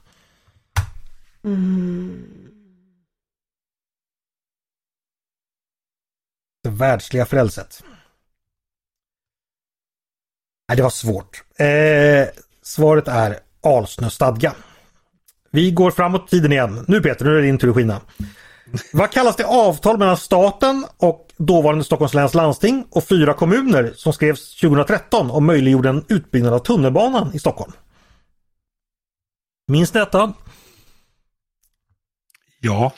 [6.63, 7.83] Det världsliga frälset.
[10.69, 11.43] Nej, det var svårt.
[11.55, 12.27] Eh,
[12.61, 14.55] svaret är Alsnö stadga.
[15.51, 16.85] Vi går framåt tiden igen.
[16.87, 18.01] Nu Peter, nu är det din tur att skina.
[18.93, 24.13] Vad kallas det avtal mellan staten och dåvarande Stockholms läns landsting och fyra kommuner som
[24.13, 27.71] skrevs 2013 och möjliggjorde en utbyggnad av tunnelbanan i Stockholm?
[29.67, 30.33] Minns ni detta?
[32.59, 32.91] Ja.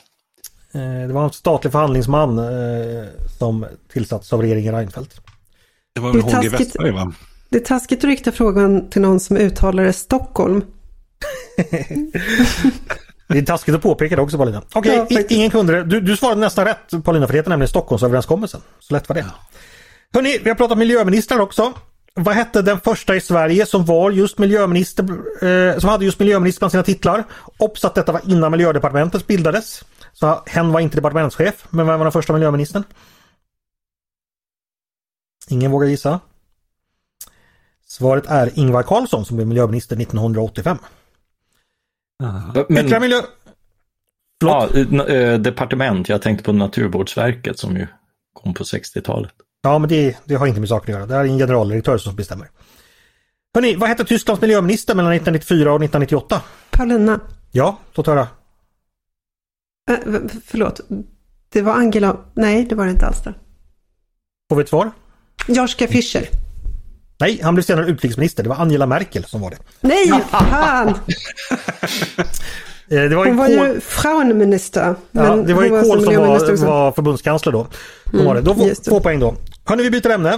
[0.72, 3.04] Eh, Det var en statlig förhandlingsman eh,
[3.38, 5.20] som tillsattes av regeringen Reinfeldt.
[5.94, 6.48] Det var väl är HG.
[6.48, 7.12] Westberg va?
[7.48, 10.62] Det är taskigt att rikta frågan till någon som uttalar det Stockholm.
[13.28, 14.62] Det är taskigt att påpeka det också Paulina.
[14.72, 15.30] Okej, Ja, i- faktiskt.
[15.30, 15.84] ingen kunde.
[15.84, 18.60] Du, du svarade nästan rätt Paulina för det heter nämligen Stockholmsöverenskommelsen.
[18.78, 19.26] Så lätt var det.
[20.14, 21.72] Hörni, vi har pratat miljöministrar också.
[22.14, 25.04] Vad hette den första i Sverige som var just miljöminister,
[25.72, 27.24] eh, som hade just miljöminister bland sina titlar?
[27.58, 29.84] Obs att detta var innan miljödepartementet bildades.
[30.12, 32.84] Så hen var inte departementschef, men vem var den första miljöministern?
[35.48, 36.20] Ingen vågar gissa.
[37.86, 40.78] Svaret är Ingvar Carlsson som blev miljöminister 1985.
[42.20, 43.20] Men, Ytterligare miljö...
[44.44, 44.68] Ja,
[45.38, 47.86] departement, jag tänkte på Naturvårdsverket som ju
[48.32, 49.32] kom på 60-talet.
[49.62, 51.06] Ja, men det, det har inte med saken att göra.
[51.06, 52.48] Det här är en generaldirektör som bestämmer.
[53.54, 56.42] Hörni, vad hette Tysklands miljöminister mellan 1994 och 1998?
[56.70, 57.20] Paulina.
[57.52, 58.28] Ja, låt höra.
[59.90, 59.98] Äh,
[60.44, 60.80] förlåt.
[61.48, 62.16] Det var Angela.
[62.34, 63.34] Nej, det var det inte alls det.
[64.48, 64.90] Får vi ett svar?
[65.48, 66.28] Joschka Fischer.
[67.20, 68.42] Nej, han blev senare utrikesminister.
[68.42, 69.56] Det var Angela Merkel som var det.
[69.80, 70.94] Nej, fan!
[72.92, 74.94] Eh, Det var ju Hon var Kohl, ju Frauenminister.
[75.12, 77.66] ja, det var ju Kohl som var, var förbundskansler då.
[78.12, 78.40] då var det.
[78.40, 78.90] Då får, Mm, det.
[78.90, 79.34] två poäng då.
[79.64, 80.32] Hörni, vi byter ämne.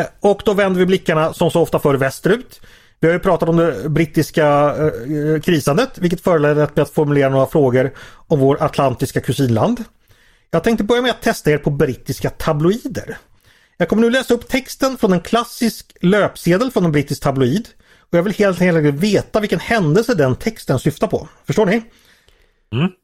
[0.00, 2.60] Eh, och då vänder vi blickarna som så ofta förr västerut.
[3.00, 7.46] Vi har ju pratat om det brittiska eh, krisandet, vilket föranlett mig att formulera några
[7.46, 7.92] frågor
[8.28, 9.84] om vår atlantiska kusinland.
[10.50, 13.16] Jag tänkte börja med att testa er på brittiska tabloider.
[13.76, 17.68] Jag kommer nu läsa upp texten från en klassisk löpsedel från en brittisk tabloid.
[17.98, 21.28] Och jag vill helt enkelt veta vilken händelse den texten syftar på.
[21.44, 21.82] Förstår ni?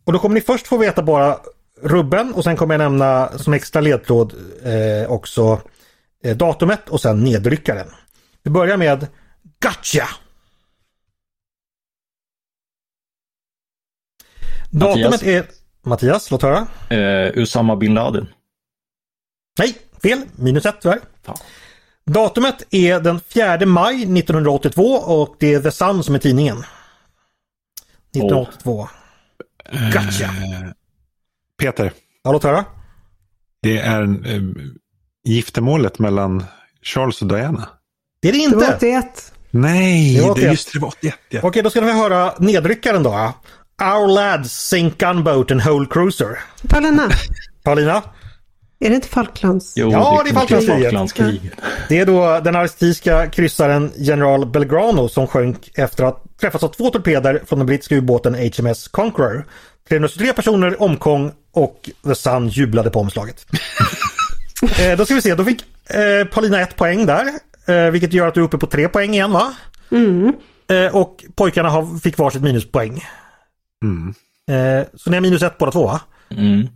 [0.04, 1.38] Och då kommer ni först få veta bara
[1.82, 5.60] rubben och sen kommer jag nämna som extra ledtråd eh, också
[6.24, 7.88] eh, datumet och sen nedryckaren.
[8.42, 9.06] Vi börjar med
[9.62, 10.08] Gotcha!
[14.70, 15.22] Datumet Mattias.
[15.22, 15.44] är...
[15.82, 16.66] Mattias, låt höra.
[16.90, 18.28] Eh, Usama bin Laden.
[19.58, 20.20] Nej, fel.
[20.36, 21.00] Minus ett tyvärr.
[21.26, 21.36] Fan.
[22.06, 26.56] Datumet är den 4 maj 1982 och det är The Sun som är tidningen.
[28.16, 28.88] 1982.
[29.92, 30.24] Gotcha!
[30.24, 30.70] Eh,
[31.58, 31.92] Peter,
[32.24, 32.64] Ja, låt höra.
[33.62, 34.42] det är eh,
[35.24, 36.44] giftermålet mellan
[36.82, 37.68] Charles och Diana.
[38.22, 38.76] Det är det Det var inte.
[38.76, 39.32] 81.
[39.50, 40.50] Nej, Det var det, 81.
[40.50, 41.14] just det, det var 81.
[41.28, 41.40] Ja.
[41.42, 43.32] Okej, då ska vi höra nedryckaren då.
[43.82, 46.38] Our lads sink gunboat and whole cruiser.
[46.68, 47.10] Paulina,
[47.64, 48.02] Paulina?
[48.80, 49.72] Är det inte Falklands?
[49.76, 51.52] Jo, Ja, det är Falklandskriget.
[51.88, 56.90] Det är då den argentiska kryssaren General Belgrano som sjönk efter att träffats av två
[56.90, 59.46] torpeder från den brittiska ubåten HMS Conqueror.
[59.88, 63.46] 323 personer omkom och The Sun jublade på omslaget.
[64.80, 67.26] eh, då ska vi se, då fick eh, Paulina ett poäng där.
[67.66, 69.54] Eh, vilket gör att du är uppe på tre poäng igen va?
[70.70, 73.04] Eh, och pojkarna har, fick varsitt minuspoäng.
[73.84, 74.14] Mm.
[74.50, 76.00] Eh, så ni har minus ett båda två va?
[76.30, 76.68] Mm.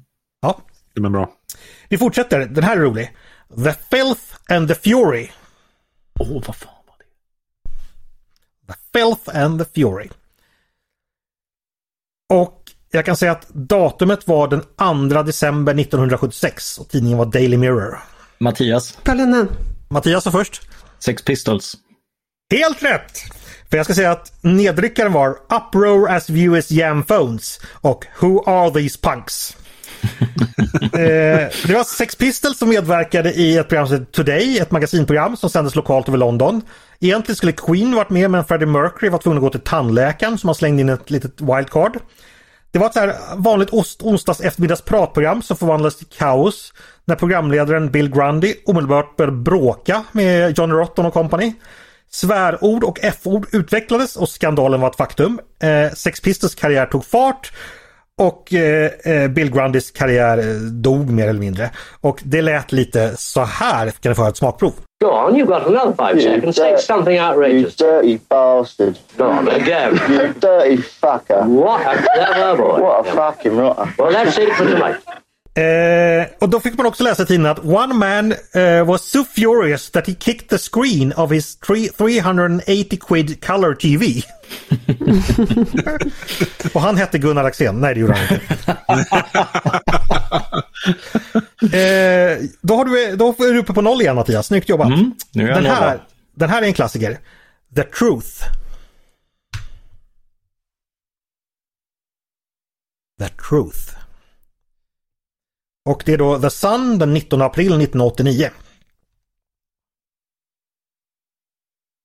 [0.43, 0.61] Ja.
[0.95, 1.31] Det är bra.
[1.89, 3.17] Vi fortsätter, den här är rolig.
[3.65, 5.29] The Filth and the Fury.
[6.21, 7.05] Åh, vad fan var det?
[8.73, 10.09] The Filth and the Fury.
[12.33, 14.63] Och jag kan säga att datumet var den
[15.11, 17.99] 2 december 1976 och tidningen var Daily Mirror.
[18.39, 19.47] Mattias, Paulina,
[19.89, 20.63] Mattias var först.
[20.99, 21.77] Sex Pistols.
[22.51, 23.19] Helt rätt!
[23.71, 28.45] För jag ska säga att nedryckaren var Uproar as view as jam phones och Who
[28.47, 29.57] are these punks?
[30.83, 35.37] Eh, det var Sex Pistols som medverkade i ett program som heter Today, ett magasinprogram
[35.37, 36.63] som sändes lokalt över London.
[37.01, 40.49] Egentligen skulle Queen varit med men Freddie Mercury var tvungen att gå till tandläkaren som
[40.49, 41.99] han slängde in ett litet wildcard.
[42.71, 46.73] Det var ett så här vanligt ost- onsdags eftermiddags pratprogram som förvandlades till kaos
[47.05, 51.53] när programledaren Bill Grundy omedelbart började bråka med Johnny Rotten och company.
[52.11, 55.41] Svärord och F-ord utvecklades och skandalen var ett faktum.
[55.63, 57.53] Eh, Sex Pistols karriär tog fart
[58.23, 61.71] och eh, eh, Bill Grundys karriär eh, dog mer eller mindre.
[62.01, 64.73] Och det lät lite så här, kan ni få höra ett smakprov.
[65.05, 66.57] Go on, you've got another five seconds.
[66.57, 67.77] Say something You outrageous.
[67.77, 68.95] dirty bastard.
[69.17, 70.01] Go on, again.
[70.09, 71.45] You dirty fucker.
[71.47, 72.81] What a clever boy.
[72.81, 73.95] What a fucking rotter.
[73.99, 74.97] Well, that's it for tonight.
[75.57, 79.25] Eh, och då fick man också läsa i tidningen att one man eh, was so
[79.25, 84.23] furious that he kicked the screen of his three, 380 quid color TV.
[86.75, 87.81] och han hette Gunnar Axén.
[87.81, 88.45] Nej, det gjorde han inte.
[91.79, 94.47] eh, då, har du, då är du uppe på noll igen Mattias.
[94.47, 94.87] Snyggt jobbat.
[94.87, 96.01] Mm, nu är jag den, här,
[96.35, 97.19] den här är en klassiker.
[97.77, 98.45] The Truth.
[103.19, 104.04] The Truth.
[105.85, 108.51] Och det är då The Sun den 19 april 1989.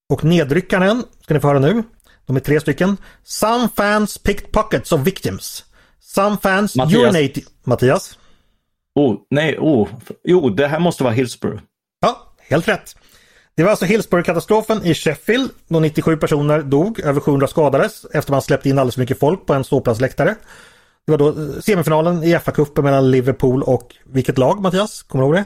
[0.09, 1.83] Och nedryckaren ska ni få höra nu.
[2.25, 2.97] De är tre stycken.
[3.23, 5.65] Some fans picked pockets of victims.
[5.99, 7.01] Some fans Mattias.
[7.01, 7.43] urinated...
[7.63, 8.19] Mattias?
[8.95, 9.87] Oh, nej, oh.
[10.23, 11.61] Jo, det här måste vara Hillsborough.
[11.99, 12.95] Ja, helt rätt.
[13.55, 18.41] Det var alltså Hillsborough-katastrofen i Sheffield då 97 personer dog, över 700 skadades efter man
[18.41, 20.35] släppte in alldeles för mycket folk på en ståplatsläktare.
[21.05, 25.03] Det var då eh, semifinalen i FA-cupen mellan Liverpool och vilket lag Mattias?
[25.03, 25.45] Kommer du ihåg det?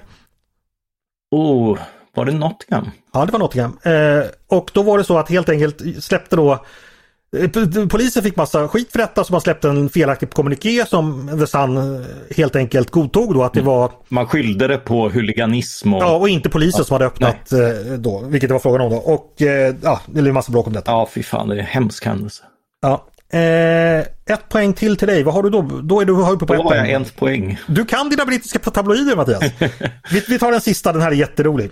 [1.35, 1.77] Oh,
[2.15, 2.91] var det Nottingham?
[3.13, 3.77] Ja, det var Nottingham.
[3.83, 6.51] Eh, och då var det så att helt enkelt släppte då
[7.37, 11.47] eh, Polisen fick massa skit för detta så man släppte en felaktig kommuniké som The
[11.47, 12.05] Sun eh,
[12.37, 16.01] helt enkelt godtog då att det var Man skyllde det på huliganism och...
[16.01, 18.97] Ja, och inte polisen som hade öppnat eh, då, vilket det var frågan om då.
[18.97, 19.33] Och
[19.81, 20.91] ja, det blev massa bråk om detta.
[20.91, 22.43] Ja, fy fan, det är en hemsk händelse.
[22.81, 23.07] Ja.
[23.39, 25.23] Eh, ett poäng till till dig.
[25.23, 25.61] Vad har du då?
[25.61, 26.93] Då är du uppe på Då ett har jag poäng.
[26.93, 27.59] en poäng.
[27.67, 29.43] Du kan dina brittiska tabloider Mattias.
[30.11, 31.71] vi, vi tar den sista, den här är jätterolig.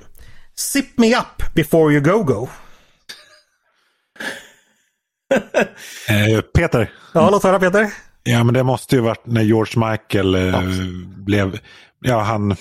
[0.56, 2.50] Zip me up before you go go.
[6.10, 6.92] Eh, Peter.
[7.14, 7.92] Ja, låt höra Peter.
[8.24, 10.62] Ja, men det måste ju varit när George Michael eh,
[11.18, 11.60] blev...
[12.02, 12.56] Ja, han...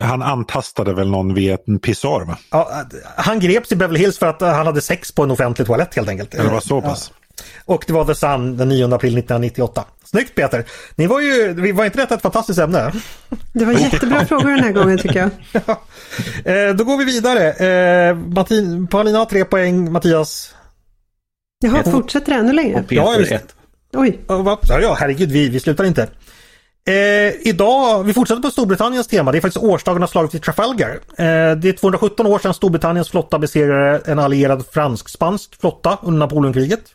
[0.00, 2.38] Han antastade väl någon vid en pissoar, va?
[2.50, 2.84] Ja,
[3.16, 5.94] han greps i Beverly Hills för att eh, han hade sex på en offentlig toalett
[5.94, 6.30] helt enkelt.
[6.30, 7.12] Det var så pass.
[7.64, 9.84] Och det var The Sun den 9 april 1998.
[10.04, 10.64] Snyggt Peter!
[10.94, 12.92] Ni var ju, vi var inte detta ett fantastiskt ämne?
[13.52, 15.30] det var jättebra frågor den här gången tycker jag.
[16.44, 17.52] Eh, då går vi vidare.
[17.52, 20.54] Eh, Martin, Paulina har tre poäng, Mattias...
[21.60, 22.82] Jaha, fortsätter det ännu längre?
[22.82, 23.32] Peter Ja, visst.
[23.32, 23.54] ett.
[23.96, 24.58] Oj, Ja?
[24.68, 26.08] Ja, ja, herregud, vi, vi slutar inte.
[26.88, 29.32] Eh, idag, vi fortsätter på Storbritanniens tema.
[29.32, 30.90] Det är faktiskt årsdagen av slaget vid Trafalgar.
[30.90, 36.94] Eh, det är 217 år sedan Storbritanniens flotta besegrade en allierad fransk-spansk flotta under Napoleonkriget.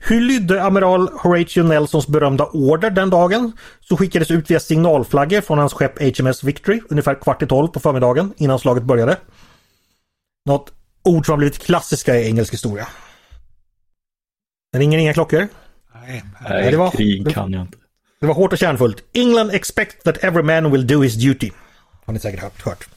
[0.00, 3.52] Hur lydde amiral Horatio Nelsons berömda order den dagen?
[3.80, 7.80] Så skickades ut via signalflaggor från hans skepp HMS Victory ungefär kvart i tolv på
[7.80, 9.16] förmiddagen innan slaget började.
[10.46, 10.72] Något
[11.04, 12.88] ord som har blivit klassiska i engelsk historia.
[14.72, 15.48] Det ringer inga klockor.
[15.94, 16.24] Nej.
[16.48, 17.78] Nej, det var- krig det- kan jag inte.
[18.20, 19.04] Det var hårt och kärnfullt.
[19.14, 21.50] England expect that every man will do his duty.
[22.06, 22.88] Har ni säkert hört.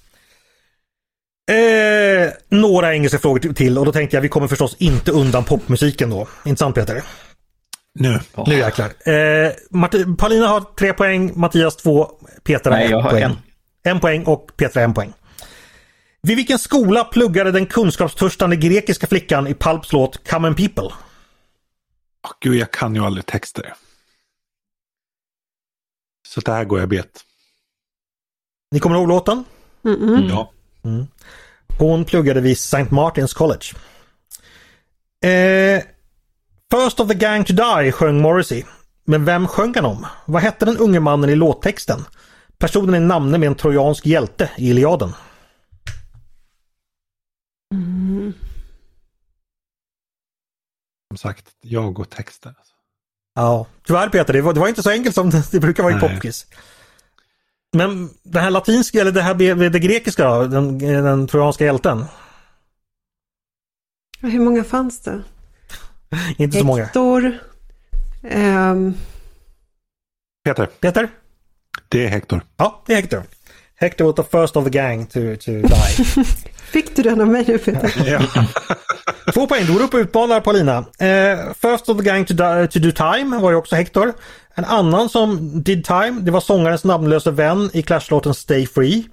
[1.51, 6.09] Eh, några engelska frågor till- och då tänkte jag vi kommer förstås inte undan popmusiken
[6.09, 6.27] då.
[6.45, 7.03] Inte sant Peter?
[7.99, 8.19] Nu.
[8.47, 8.85] Nu jäklar.
[8.85, 12.11] Eh, Marti- Paulina har tre poäng, Mattias två,
[12.43, 13.23] Peter har Nej, jag har poäng.
[13.23, 13.37] en.
[13.83, 15.13] En poäng och Peter har en poäng.
[16.21, 20.83] Vid vilken skola pluggade den kunskapstörstande grekiska flickan i Pulps låt Common People?
[20.83, 23.73] Åh, gud, jag kan ju aldrig texter.
[26.27, 27.21] Så det här går jag bet.
[28.71, 29.43] Ni kommer ihåg låten?
[29.83, 30.29] Mm-mm.
[30.29, 30.51] Ja.
[31.77, 32.91] Hon pluggade vid St.
[32.91, 33.65] Martins College.
[35.23, 35.83] Eh,
[36.71, 38.63] First of the Gang to Die sjöng Morrissey.
[39.05, 40.05] Men vem sjöng han om?
[40.25, 42.05] Vad hette den unge mannen i låttexten?
[42.57, 45.13] Personen är namne med en trojansk hjälte i Iliaden.
[51.11, 52.53] Som sagt, jag och texter.
[53.35, 55.93] Ja, tyvärr Peter, det var, det var inte så enkelt som det, det brukar vara
[55.93, 56.09] i Nej.
[56.09, 56.45] popquiz.
[57.75, 62.05] Men det här latinska, eller det här det, det grekiska då, den, den trojanska hjälten?
[64.19, 65.21] Ja, Hur många fanns det?
[66.37, 66.83] Inte så många.
[66.83, 67.37] Hector.
[68.23, 68.93] ehm,
[70.45, 71.09] Peter, Peter?
[71.89, 72.41] det är Hector.
[72.57, 73.23] Ja, det är Hector.
[73.75, 76.23] Hector was the first of the gang to, to die.
[76.71, 77.91] fick du den av mig nu Peter?
[79.33, 80.77] Två poäng, du går upp och utmanar Paulina.
[80.99, 84.13] Eh, first of the gang to, do, to do time var ju också Hector.
[84.55, 89.03] En annan som did time, det var sångarens namnlöse vän i Clash-låten Stay Free.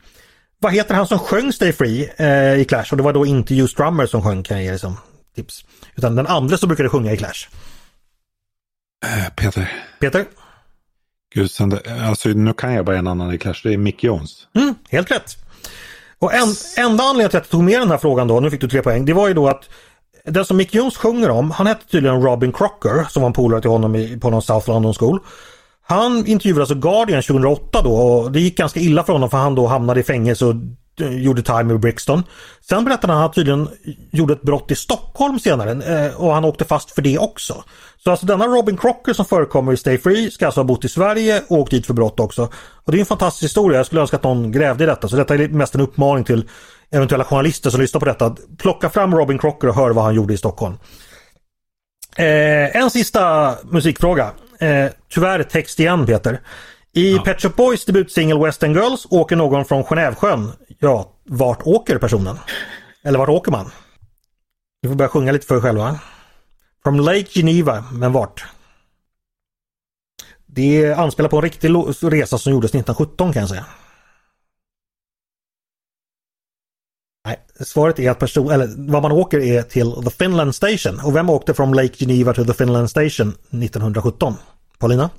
[0.58, 2.86] Vad heter han som sjöng Stay Free eh, i Clash?
[2.90, 4.96] Och det var då inte Hugh Strummer som sjöng kan jag ge som
[5.36, 5.64] tips.
[5.94, 7.48] Utan den andra som brukade sjunga i Clash.
[9.04, 9.72] Eh, Peter.
[10.00, 10.24] Peter?
[11.34, 13.60] Gud, sen alltså, nu kan jag bara en annan i Clash.
[13.62, 14.46] Det är Mick Jones.
[14.54, 15.36] Mm, helt rätt.
[16.18, 18.60] Och en, enda anledningen till att jag tog med den här frågan då, nu fick
[18.60, 19.68] du tre poäng, det var ju då att
[20.24, 23.60] den som Mick Jones sjunger om, han hette tydligen Robin Crocker som var en polare
[23.60, 25.20] till honom i, på någon South London School.
[25.86, 29.54] Han intervjuades av Guardian 2008 då och det gick ganska illa för honom för han
[29.54, 30.54] då hamnade i fängelse och
[31.00, 32.22] eh, gjorde time i Brixton.
[32.68, 33.68] Sen berättade han att han tydligen
[34.10, 37.64] gjorde ett brott i Stockholm senare eh, och han åkte fast för det också.
[38.04, 40.88] Så alltså denna Robin Crocker som förekommer i Stay Free ska alltså ha bott i
[40.88, 42.48] Sverige och åkt dit för brott också.
[42.84, 43.78] Och det är en fantastisk historia.
[43.78, 45.08] Jag skulle önska att någon grävde i detta.
[45.08, 46.48] Så detta är mest en uppmaning till
[46.92, 48.36] eventuella journalister som lyssnar på detta.
[48.58, 50.78] Plocka fram Robin Crocker och hör vad han gjorde i Stockholm.
[52.16, 54.32] Eh, en sista musikfråga.
[54.60, 56.40] Eh, tyvärr text igen Peter.
[56.94, 60.52] I Pet Shop Boys debutsingel West End Girls åker någon från Genèvesjön.
[60.78, 62.38] Ja, vart åker personen?
[63.04, 63.70] Eller vart åker man?
[64.82, 65.98] Du får börja sjunga lite för dig själva.
[66.82, 68.44] From Lake Geneva, men vart?
[70.46, 71.70] Det anspelar på en riktig
[72.02, 73.64] resa som gjordes 1917 kan jag säga.
[77.24, 81.00] Nej, svaret är att person, eller vad man åker är till The Finland Station.
[81.04, 84.34] Och vem åkte från Lake Geneva till The Finland Station 1917?
[84.78, 85.10] Paulina?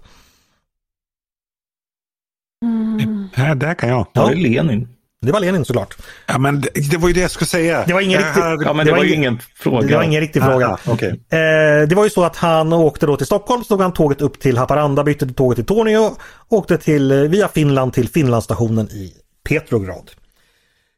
[3.33, 4.07] Här, där kan jag.
[4.13, 4.87] Ja, det är Lenin.
[5.21, 5.97] Det var Lenin såklart.
[6.27, 7.83] Ja, men det, det var ju det jag skulle säga.
[7.87, 9.87] Det var ingen riktig- hade- Ja, men Det det, var var ju ingen- ingen fråga.
[9.87, 10.67] Det var ingen riktig Ah, fråga.
[10.67, 11.09] ah, Okej.
[11.09, 14.39] Eh, det var ju så att han åkte då till Stockholm, stod han tåget upp
[14.39, 16.11] till Haparanda, bytte tåget till Tornio,
[16.49, 19.13] åkte till, eh, via Finland till Finlandsstationen i
[19.49, 20.11] Petrograd.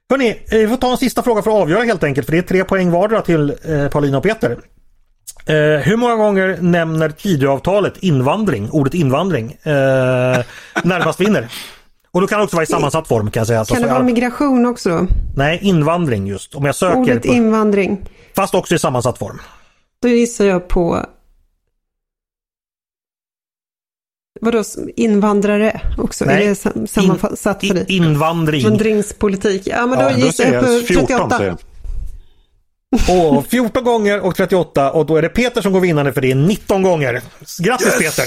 [0.09, 2.37] Hörrni, eh, vi får ta en sista fråga för att avgöra helt enkelt, för det
[2.37, 4.51] är tre poäng vardera till eh, Paulina och Peter.
[5.45, 9.71] Eh, hur många gånger nämner Tidöavtalet invandring, ordet invandring, eh,
[10.83, 11.47] närmast vinner?
[12.11, 13.65] Och då kan det också vara i sammansatt form kan jag säga.
[13.65, 15.07] Kan det Så- vara migration också då?
[15.35, 16.55] Nej, invandring just.
[16.55, 18.09] Om jag söker, Ordet på, invandring.
[18.35, 19.39] fast också i sammansatt form.
[20.01, 21.05] Då gissar jag på
[24.41, 24.63] Vadå,
[24.95, 26.25] invandrare också?
[26.25, 26.45] Nej.
[26.45, 27.85] Är det sam- sammansatt för In, dig?
[27.87, 28.61] invandring.
[28.61, 29.61] Invandringspolitik.
[29.65, 31.37] Ja, men då Ja, då gissar jag på jag 14 38.
[31.37, 33.37] säger jag.
[33.37, 36.31] Och 14 gånger och 38 och då är det Peter som går vinnande för det
[36.31, 37.21] är 19 gånger.
[37.63, 38.25] Grattis Peter!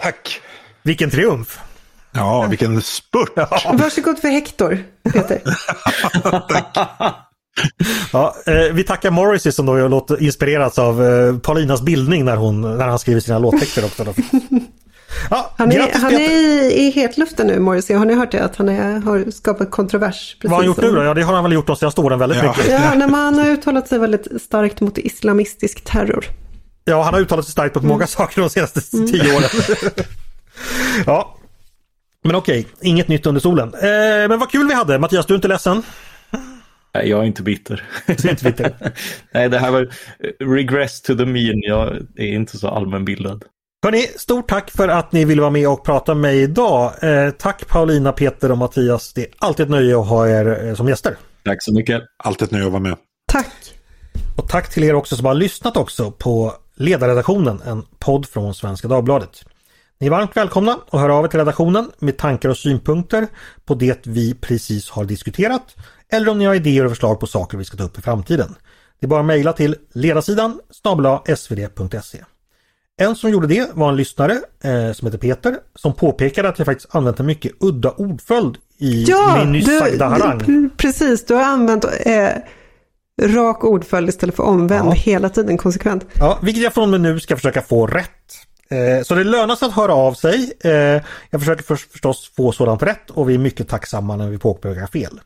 [0.00, 0.40] Tack!
[0.82, 1.58] Vilken triumf!
[2.12, 3.32] Ja, vilken spurt!
[3.72, 5.42] Varsågod för Hector, Peter.
[8.12, 12.60] Ja, eh, vi tackar Morrissey som då har inspirerats av eh, Paulinas bildning när, hon,
[12.60, 14.14] när han skriver sina låttexter också.
[15.30, 16.24] Ja, Han är, grattis han Peter!
[16.24, 17.96] är i, i hetluften nu, Morrissey.
[17.96, 18.44] Har ni hört det?
[18.44, 20.36] Att han är, har skapat kontrovers.
[20.42, 21.02] Vad har han gjort nu då?
[21.04, 22.48] Ja, det har han väl gjort de senaste åren väldigt Ja.
[22.48, 22.70] mycket.
[22.72, 26.24] Ja, nej, han har uttalat sig väldigt starkt mot islamistisk terror.
[26.84, 29.48] Ja, han har uttalat sig starkt på många saker de senaste tio åren.
[31.06, 31.36] ja.
[32.24, 33.74] Men okej, inget nytt under solen.
[33.74, 34.98] Eh, men vad kul vi hade.
[34.98, 35.82] Mattias, du är inte ledsen?
[36.94, 37.84] Nej, jag är inte bitter.
[38.06, 38.74] Du är inte bitter.
[39.34, 39.88] Nej, det här var
[40.54, 41.60] regress to the mean.
[41.62, 43.44] Jag är inte så allmänbildad.
[43.84, 46.92] Hörni, stort tack för att ni ville vara med och prata med mig idag.
[47.02, 49.12] Eh, tack Paulina, Peter och Mattias.
[49.12, 51.16] Det är alltid ett nöje att ha er eh, som gäster.
[51.44, 52.02] Tack så mycket.
[52.16, 52.96] Alltid ett nöje att vara med.
[53.32, 53.74] Tack!
[54.36, 58.88] Och tack till er också som har lyssnat också på Ledarredaktionen, en podd från Svenska
[58.88, 59.44] Dagbladet.
[59.98, 63.26] Ni är varmt välkomna att höra av er till redaktionen med tankar och synpunkter
[63.64, 65.76] på det vi precis har diskuterat
[66.12, 68.54] eller om ni har idéer och förslag på saker vi ska ta upp i framtiden.
[69.00, 72.24] Det är bara att mejla till ledarsidan snabel-a svd.se.
[73.00, 74.32] En som gjorde det var en lyssnare
[74.64, 79.06] eh, som heter Peter som påpekade att jag faktiskt använt en mycket udda ordföljd i
[79.38, 80.38] min nyss sagda harang.
[80.46, 82.28] du, precis, du har använt eh,
[83.22, 84.92] rak ordföljd istället för omvänd Ja.
[84.92, 86.06] hela tiden konsekvent.
[86.12, 88.08] Ja, vilket jag från och med nu ska försöka få rätt.
[88.70, 90.52] Eh, Så det lönar sig att höra av sig.
[90.64, 90.70] Eh,
[91.30, 94.86] Jag försöker för- förstås få sådant rätt och vi är mycket tacksamma när vi påpekar
[94.86, 95.20] fel.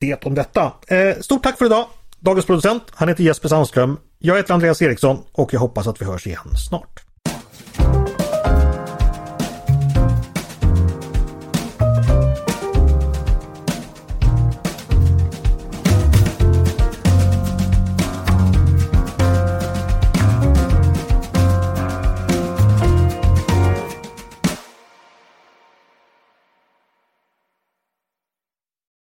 [0.00, 0.72] Det om detta.
[0.86, 1.86] Eh, Stort tack för idag!
[2.20, 3.96] Dagens producent, han heter Jesper Sandström.
[4.20, 7.07] Jag heter Andreas Eriksson och jag hoppas att vi hörs igen snart.